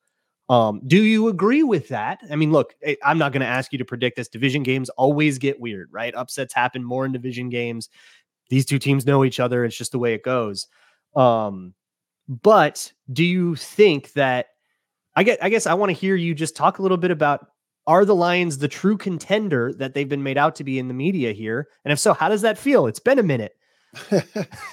Um, 0.49 0.81
do 0.87 1.03
you 1.03 1.27
agree 1.27 1.61
with 1.61 1.89
that? 1.89 2.21
I 2.31 2.35
mean, 2.35 2.51
look, 2.51 2.75
eh, 2.81 2.95
I'm 3.03 3.19
not 3.19 3.31
going 3.31 3.41
to 3.41 3.47
ask 3.47 3.71
you 3.71 3.77
to 3.77 3.85
predict 3.85 4.17
this. 4.17 4.27
Division 4.27 4.63
games 4.63 4.89
always 4.89 5.37
get 5.37 5.59
weird, 5.59 5.89
right? 5.91 6.13
Upsets 6.15 6.53
happen 6.53 6.83
more 6.83 7.05
in 7.05 7.11
division 7.11 7.49
games. 7.49 7.89
These 8.49 8.65
two 8.65 8.79
teams 8.79 9.05
know 9.05 9.23
each 9.23 9.39
other. 9.39 9.63
It's 9.63 9.77
just 9.77 9.91
the 9.91 9.99
way 9.99 10.15
it 10.15 10.23
goes. 10.23 10.67
Um, 11.15 11.75
but 12.27 12.91
do 13.13 13.23
you 13.23 13.55
think 13.55 14.13
that 14.13 14.47
I 15.15 15.23
get 15.23 15.43
I 15.43 15.49
guess 15.49 15.67
I 15.67 15.73
want 15.75 15.89
to 15.89 15.93
hear 15.93 16.15
you 16.15 16.33
just 16.33 16.55
talk 16.55 16.79
a 16.79 16.81
little 16.81 16.97
bit 16.97 17.11
about 17.11 17.47
are 17.85 18.05
the 18.05 18.15
Lions 18.15 18.57
the 18.57 18.67
true 18.67 18.97
contender 18.97 19.73
that 19.73 19.93
they've 19.93 20.09
been 20.09 20.23
made 20.23 20.37
out 20.37 20.55
to 20.55 20.63
be 20.63 20.79
in 20.79 20.87
the 20.87 20.93
media 20.93 21.31
here? 21.31 21.67
And 21.85 21.91
if 21.91 21.99
so, 21.99 22.13
how 22.13 22.29
does 22.29 22.41
that 22.41 22.57
feel? 22.57 22.87
It's 22.87 22.99
been 22.99 23.19
a 23.19 23.23
minute. 23.23 23.55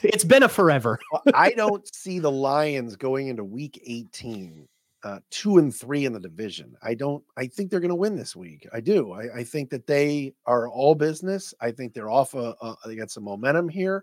it's 0.02 0.24
been 0.24 0.42
a 0.42 0.48
forever. 0.48 0.98
I 1.34 1.52
don't 1.52 1.86
see 1.94 2.18
the 2.18 2.30
Lions 2.30 2.96
going 2.96 3.28
into 3.28 3.44
week 3.44 3.82
18 3.86 4.68
uh, 5.06 5.20
two 5.30 5.58
and 5.58 5.72
three 5.72 6.04
in 6.04 6.12
the 6.12 6.18
division. 6.18 6.74
I 6.82 6.94
don't. 6.94 7.22
I 7.36 7.46
think 7.46 7.70
they're 7.70 7.78
going 7.78 7.90
to 7.90 7.94
win 7.94 8.16
this 8.16 8.34
week. 8.34 8.66
I 8.72 8.80
do. 8.80 9.12
I, 9.12 9.36
I, 9.36 9.44
think 9.44 9.70
that 9.70 9.86
they 9.86 10.34
are 10.46 10.68
all 10.68 10.96
business. 10.96 11.54
I 11.60 11.70
think 11.70 11.94
they're 11.94 12.10
off. 12.10 12.34
A, 12.34 12.56
a 12.60 12.74
they 12.86 12.96
got 12.96 13.12
some 13.12 13.22
momentum 13.22 13.68
here. 13.68 14.02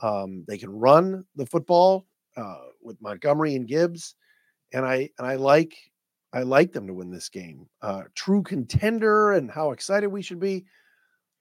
Um, 0.00 0.44
they 0.46 0.56
can 0.56 0.70
run 0.70 1.24
the 1.34 1.44
football 1.44 2.06
uh, 2.36 2.66
with 2.80 3.02
Montgomery 3.02 3.56
and 3.56 3.66
Gibbs, 3.66 4.14
and 4.72 4.86
I 4.86 5.10
and 5.18 5.26
I 5.26 5.34
like 5.34 5.74
I 6.32 6.42
like 6.42 6.72
them 6.72 6.86
to 6.86 6.94
win 6.94 7.10
this 7.10 7.28
game. 7.28 7.66
Uh, 7.82 8.04
true 8.14 8.44
contender, 8.44 9.32
and 9.32 9.50
how 9.50 9.72
excited 9.72 10.06
we 10.06 10.22
should 10.22 10.38
be. 10.38 10.66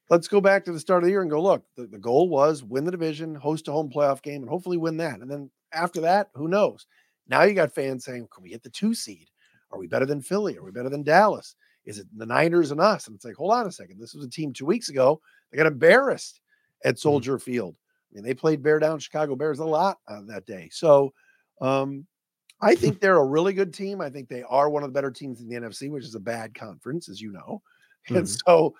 Let's 0.09 0.27
go 0.27 0.41
back 0.41 0.65
to 0.65 0.71
the 0.71 0.79
start 0.79 1.03
of 1.03 1.05
the 1.05 1.11
year 1.11 1.21
and 1.21 1.29
go 1.29 1.43
look. 1.43 1.63
The, 1.75 1.85
the 1.85 1.99
goal 1.99 2.29
was 2.29 2.63
win 2.63 2.83
the 2.83 2.91
division, 2.91 3.35
host 3.35 3.67
a 3.67 3.71
home 3.71 3.91
playoff 3.93 4.23
game, 4.23 4.41
and 4.41 4.49
hopefully 4.49 4.77
win 4.77 4.97
that. 4.97 5.19
And 5.19 5.29
then 5.29 5.51
after 5.71 6.01
that, 6.01 6.31
who 6.33 6.47
knows? 6.47 6.87
Now 7.29 7.43
you 7.43 7.53
got 7.53 7.73
fans 7.73 8.05
saying, 8.05 8.27
can 8.33 8.43
we 8.43 8.49
get 8.49 8.63
the 8.63 8.69
two 8.69 8.93
seed? 8.93 9.29
Are 9.71 9.79
we 9.79 9.87
better 9.87 10.05
than 10.05 10.21
Philly? 10.21 10.57
Are 10.57 10.63
we 10.63 10.71
better 10.71 10.89
than 10.89 11.03
Dallas? 11.03 11.55
Is 11.85 11.99
it 11.99 12.07
the 12.15 12.25
Niners 12.25 12.71
and 12.71 12.81
us? 12.81 13.07
And 13.07 13.15
it's 13.15 13.25
like, 13.25 13.35
hold 13.35 13.53
on 13.53 13.67
a 13.67 13.71
second. 13.71 13.99
This 13.99 14.13
was 14.13 14.25
a 14.25 14.29
team 14.29 14.53
two 14.53 14.65
weeks 14.65 14.89
ago. 14.89 15.21
They 15.51 15.57
got 15.57 15.67
embarrassed 15.67 16.41
at 16.83 16.95
mm-hmm. 16.95 16.99
Soldier 16.99 17.37
mm-hmm. 17.37 17.51
Field. 17.51 17.75
I 18.11 18.15
mean, 18.15 18.23
they 18.23 18.33
played 18.33 18.63
Bear 18.63 18.79
Down 18.79 18.99
Chicago 18.99 19.35
Bears 19.35 19.59
a 19.59 19.65
lot 19.65 19.97
uh, 20.07 20.21
that 20.27 20.45
day. 20.45 20.69
So 20.71 21.13
um, 21.61 22.05
I 22.61 22.75
think 22.75 22.99
they're 22.99 23.17
a 23.17 23.25
really 23.25 23.53
good 23.53 23.73
team. 23.73 24.01
I 24.01 24.09
think 24.09 24.29
they 24.29 24.43
are 24.43 24.69
one 24.69 24.83
of 24.83 24.89
the 24.89 24.93
better 24.93 25.11
teams 25.11 25.41
in 25.41 25.47
the 25.47 25.55
NFC, 25.55 25.89
which 25.89 26.05
is 26.05 26.15
a 26.15 26.19
bad 26.19 26.53
conference, 26.53 27.09
as 27.09 27.21
you 27.21 27.31
know. 27.31 27.61
Mm-hmm. 28.05 28.17
And 28.17 28.29
so 28.29 28.75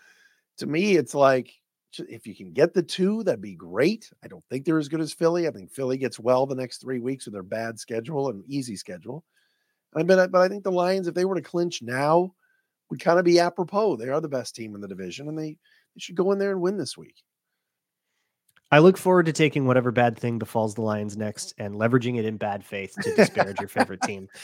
to 0.57 0.67
me, 0.67 0.95
it's 0.95 1.13
like 1.13 1.53
if 1.97 2.28
you 2.28 2.36
can 2.36 2.52
get 2.52 2.73
the 2.73 2.84
two, 2.84 3.23
that'd 3.23 3.41
be 3.41 3.56
great. 3.56 4.12
I 4.23 4.28
don't 4.28 4.43
think 4.50 4.65
they're 4.65 4.78
as 4.78 4.89
good 4.89 5.02
as 5.02 5.13
Philly. 5.13 5.47
I 5.47 5.52
think 5.52 5.71
Philly 5.71 5.97
gets 5.97 6.19
well 6.19 6.45
the 6.45 6.56
next 6.56 6.80
three 6.80 7.00
weeks 7.00 7.26
with 7.26 7.34
their 7.34 7.43
bad 7.43 7.80
schedule 7.80 8.30
and 8.30 8.43
easy 8.47 8.76
schedule. 8.76 9.23
I 9.95 10.04
mean, 10.04 10.08
but 10.08 10.36
I 10.36 10.47
think 10.47 10.63
the 10.63 10.71
Lions, 10.71 11.08
if 11.08 11.15
they 11.15 11.26
were 11.26 11.36
to 11.36 11.41
clinch 11.41 11.82
now, 11.82 12.34
would 12.89 13.00
kind 13.00 13.19
of 13.19 13.26
be 13.26 13.39
apropos. 13.39 13.95
They 13.95 14.10
are 14.10 14.21
the 14.21 14.28
best 14.28 14.56
team 14.56 14.76
in 14.76 14.82
the 14.82 14.88
division, 14.88 15.28
and 15.28 15.38
they, 15.38 15.52
they 15.52 16.00
should 16.00 16.15
go 16.15 16.32
in 16.32 16.39
there 16.39 16.52
and 16.52 16.62
win 16.62 16.78
this 16.78 16.97
week. 16.97 17.15
I 18.69 18.80
look 18.80 18.97
forward 18.97 19.28
to 19.28 19.34
taking 19.34 19.65
whatever 19.65 19.91
bad 19.91 20.19
thing 20.19 20.39
befalls 20.39 20.76
the 20.76 20.82
Lions 20.82 21.15
next 21.15 21.54
and 21.58 21.76
leveraging 21.76 22.17
it 22.17 22.26
in 22.26 22.36
bad 22.36 22.65
faith 22.65 22.95
to 23.02 23.15
disparage 23.15 23.60
your 23.60 23.69
favorite 23.69 24.02
team. 24.02 24.28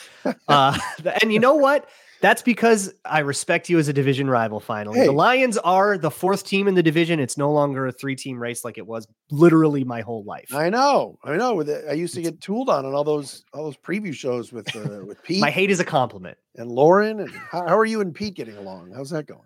Uh, 0.47 0.77
and 1.21 1.33
you 1.33 1.39
know 1.39 1.55
what? 1.55 1.89
That's 2.23 2.41
because 2.41 2.93
I 3.03 3.19
respect 3.19 3.67
you 3.69 3.77
as 3.79 3.89
a 3.89 3.93
division 3.93 4.29
rival. 4.29 4.61
Finally, 4.61 4.99
Hey. 4.99 5.05
the 5.07 5.11
Lions 5.11 5.57
are 5.57 5.97
the 5.97 6.09
fourth 6.09 6.45
team 6.45 6.69
in 6.69 6.73
the 6.73 6.81
division. 6.81 7.19
It's 7.19 7.37
no 7.37 7.51
longer 7.51 7.85
a 7.85 7.91
three-team 7.91 8.39
race 8.41 8.63
like 8.63 8.77
it 8.77 8.87
was 8.87 9.05
literally 9.29 9.83
my 9.83 9.99
whole 9.99 10.23
life. 10.23 10.55
I 10.55 10.69
know, 10.69 11.19
I 11.25 11.35
know. 11.35 11.61
I 11.89 11.91
used 11.93 12.15
to 12.15 12.21
get 12.21 12.39
tooled 12.39 12.69
on 12.69 12.85
on 12.85 12.93
all 12.95 13.03
those 13.03 13.43
all 13.53 13.65
those 13.65 13.75
preview 13.75 14.13
shows 14.13 14.53
with 14.53 14.73
uh, 14.73 15.05
with 15.05 15.21
Pete 15.21 15.41
My 15.41 15.51
hate 15.51 15.69
is 15.69 15.81
a 15.81 15.85
compliment. 15.85 16.37
and 16.55 16.71
Lauren. 16.71 17.19
And 17.19 17.29
how, 17.29 17.67
how 17.67 17.77
are 17.77 17.85
you 17.85 17.99
and 17.99 18.15
Pete 18.15 18.35
getting 18.35 18.55
along? 18.55 18.93
How's 18.95 19.09
that 19.09 19.27
going? 19.27 19.41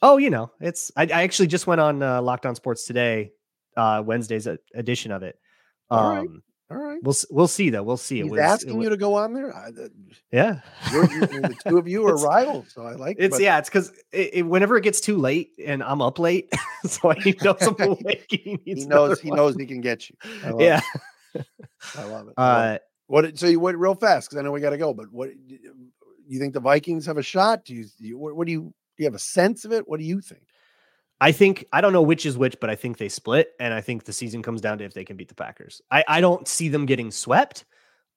Oh, 0.00 0.16
you 0.16 0.30
know, 0.30 0.50
it's 0.60 0.90
I, 0.96 1.02
I 1.02 1.22
actually 1.24 1.48
just 1.48 1.66
went 1.66 1.80
on 1.82 2.02
uh, 2.02 2.22
Locked 2.22 2.46
On 2.46 2.54
Sports 2.54 2.86
today, 2.86 3.32
uh, 3.76 4.02
Wednesday's 4.04 4.48
edition 4.74 5.12
of 5.12 5.22
it. 5.22 5.38
Um, 5.90 6.42
All 6.74 6.80
right. 6.82 6.98
We'll 7.02 7.14
we'll 7.30 7.48
see 7.48 7.70
though. 7.70 7.82
We'll 7.82 7.96
see. 7.96 8.22
He's 8.22 8.30
was- 8.30 8.38
it 8.38 8.42
asking 8.42 8.82
you 8.82 8.88
to 8.88 8.96
go 8.96 9.14
on 9.14 9.32
there. 9.32 9.54
I, 9.54 9.70
the, 9.70 9.90
yeah. 10.32 10.60
you're, 10.92 11.10
you 11.10 11.20
the 11.26 11.56
two 11.66 11.78
of 11.78 11.86
you 11.94 12.06
are 12.06 12.16
rivals, 12.16 12.72
so 12.74 12.82
I 12.82 12.94
like. 12.94 13.16
It's 13.18 13.36
but- 13.36 13.42
yeah, 13.42 13.58
it's 13.58 13.68
because 13.68 13.90
it, 14.12 14.30
it- 14.34 14.42
whenever 14.42 14.76
it 14.76 14.82
gets 14.82 15.00
too 15.00 15.16
late 15.18 15.50
and 15.64 15.82
I'm 15.82 16.02
up 16.02 16.18
late, 16.18 16.52
so 16.86 17.10
he 17.10 17.36
knows 17.42 17.56
I'm 17.62 17.76
awake. 17.80 18.26
He, 18.28 18.58
He 18.64 18.74
knows. 18.86 19.20
He 19.20 19.28
one. 19.30 19.36
knows 19.36 19.56
he 19.56 19.66
can 19.66 19.80
get 19.80 20.08
you. 20.10 20.16
I 20.44 20.52
Yeah. 20.58 20.80
It. 21.34 21.46
I 21.96 22.04
love 22.04 22.28
it. 22.28 22.34
Uh, 22.36 22.78
What? 23.06 23.38
So 23.38 23.46
you 23.46 23.60
went 23.60 23.76
real 23.78 23.94
fast 23.94 24.28
because 24.30 24.38
I 24.40 24.42
know 24.42 24.52
we 24.52 24.60
got 24.60 24.70
to 24.70 24.78
go. 24.78 24.94
But 24.94 25.12
what? 25.12 25.30
You 26.26 26.38
think 26.38 26.54
the 26.54 26.60
Vikings 26.60 27.06
have 27.06 27.18
a 27.18 27.22
shot? 27.22 27.64
Do 27.64 27.74
you? 27.74 27.84
do 27.84 28.06
you 28.06 28.18
what, 28.18 28.34
what 28.36 28.46
do 28.46 28.52
you? 28.52 28.60
Do 28.96 29.02
you 29.02 29.06
have 29.06 29.14
a 29.14 29.18
sense 29.18 29.64
of 29.64 29.72
it? 29.72 29.88
What 29.88 29.98
do 30.00 30.06
you 30.06 30.20
think? 30.20 30.42
I 31.20 31.32
think 31.32 31.66
I 31.72 31.80
don't 31.80 31.92
know 31.92 32.02
which 32.02 32.26
is 32.26 32.36
which, 32.36 32.56
but 32.60 32.70
I 32.70 32.76
think 32.76 32.98
they 32.98 33.08
split, 33.08 33.52
and 33.60 33.72
I 33.72 33.80
think 33.80 34.04
the 34.04 34.12
season 34.12 34.42
comes 34.42 34.60
down 34.60 34.78
to 34.78 34.84
if 34.84 34.94
they 34.94 35.04
can 35.04 35.16
beat 35.16 35.28
the 35.28 35.34
Packers. 35.34 35.80
I, 35.90 36.04
I 36.08 36.20
don't 36.20 36.46
see 36.48 36.68
them 36.68 36.86
getting 36.86 37.10
swept. 37.10 37.64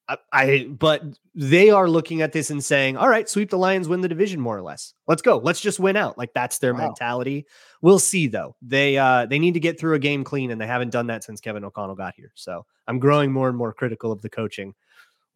I, 0.08 0.16
I 0.32 0.66
but 0.70 1.02
they 1.34 1.70
are 1.70 1.88
looking 1.88 2.22
at 2.22 2.32
this 2.32 2.50
and 2.50 2.62
saying, 2.64 2.96
"All 2.96 3.08
right, 3.08 3.28
sweep 3.28 3.50
the 3.50 3.58
Lions, 3.58 3.88
win 3.88 4.00
the 4.00 4.08
division, 4.08 4.40
more 4.40 4.56
or 4.56 4.62
less. 4.62 4.94
Let's 5.06 5.22
go. 5.22 5.38
Let's 5.38 5.60
just 5.60 5.78
win 5.78 5.96
out." 5.96 6.18
Like 6.18 6.32
that's 6.34 6.58
their 6.58 6.74
Wow. 6.74 6.86
mentality. 6.86 7.46
We'll 7.82 7.98
see 7.98 8.26
though. 8.26 8.56
They 8.62 8.98
uh 8.98 9.26
they 9.26 9.38
need 9.38 9.54
to 9.54 9.60
get 9.60 9.78
through 9.78 9.94
a 9.94 9.98
game 10.00 10.24
clean, 10.24 10.50
and 10.50 10.60
they 10.60 10.66
haven't 10.66 10.90
done 10.90 11.06
that 11.08 11.24
since 11.24 11.40
Kevin 11.40 11.64
O'Connell 11.64 11.94
got 11.94 12.14
here. 12.16 12.32
So 12.34 12.64
I'm 12.86 12.98
growing 12.98 13.32
more 13.32 13.48
and 13.48 13.56
more 13.56 13.72
critical 13.72 14.10
of 14.10 14.22
the 14.22 14.30
coaching. 14.30 14.74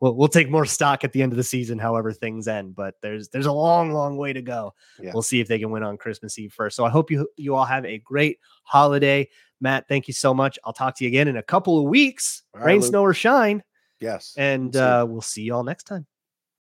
We'll, 0.02 0.16
we'll 0.16 0.28
take 0.28 0.50
more 0.50 0.66
stock 0.66 1.04
at 1.04 1.12
the 1.12 1.22
end 1.22 1.32
of 1.32 1.36
the 1.36 1.44
season, 1.44 1.78
however 1.78 2.12
things 2.12 2.48
end. 2.48 2.74
But 2.74 2.96
there's 3.02 3.28
there's 3.28 3.46
a 3.46 3.52
long, 3.52 3.92
long 3.92 4.16
way 4.16 4.32
to 4.32 4.42
go. 4.42 4.74
Yeah. 5.00 5.12
We'll 5.14 5.22
see 5.22 5.38
if 5.38 5.46
they 5.46 5.60
can 5.60 5.70
win 5.70 5.84
on 5.84 5.96
Christmas 5.96 6.36
Eve 6.40 6.52
first. 6.52 6.74
So 6.74 6.84
I 6.84 6.90
hope 6.90 7.08
you 7.08 7.28
you 7.36 7.54
all 7.54 7.64
have 7.64 7.84
a 7.84 7.98
great 7.98 8.40
holiday. 8.64 9.28
Matt, 9.60 9.86
thank 9.86 10.08
you 10.08 10.14
so 10.14 10.34
much. 10.34 10.58
I'll 10.64 10.72
talk 10.72 10.96
to 10.96 11.04
you 11.04 11.08
again 11.08 11.28
in 11.28 11.36
a 11.36 11.42
couple 11.42 11.78
of 11.78 11.84
weeks. 11.84 12.42
All 12.52 12.62
Rain, 12.62 12.82
snow, 12.82 13.02
or 13.02 13.14
shine. 13.14 13.62
Yes. 14.00 14.34
And 14.36 14.74
uh, 14.74 15.06
we'll 15.08 15.20
see 15.20 15.42
you 15.42 15.54
all 15.54 15.62
next 15.62 15.84
time. 15.84 16.04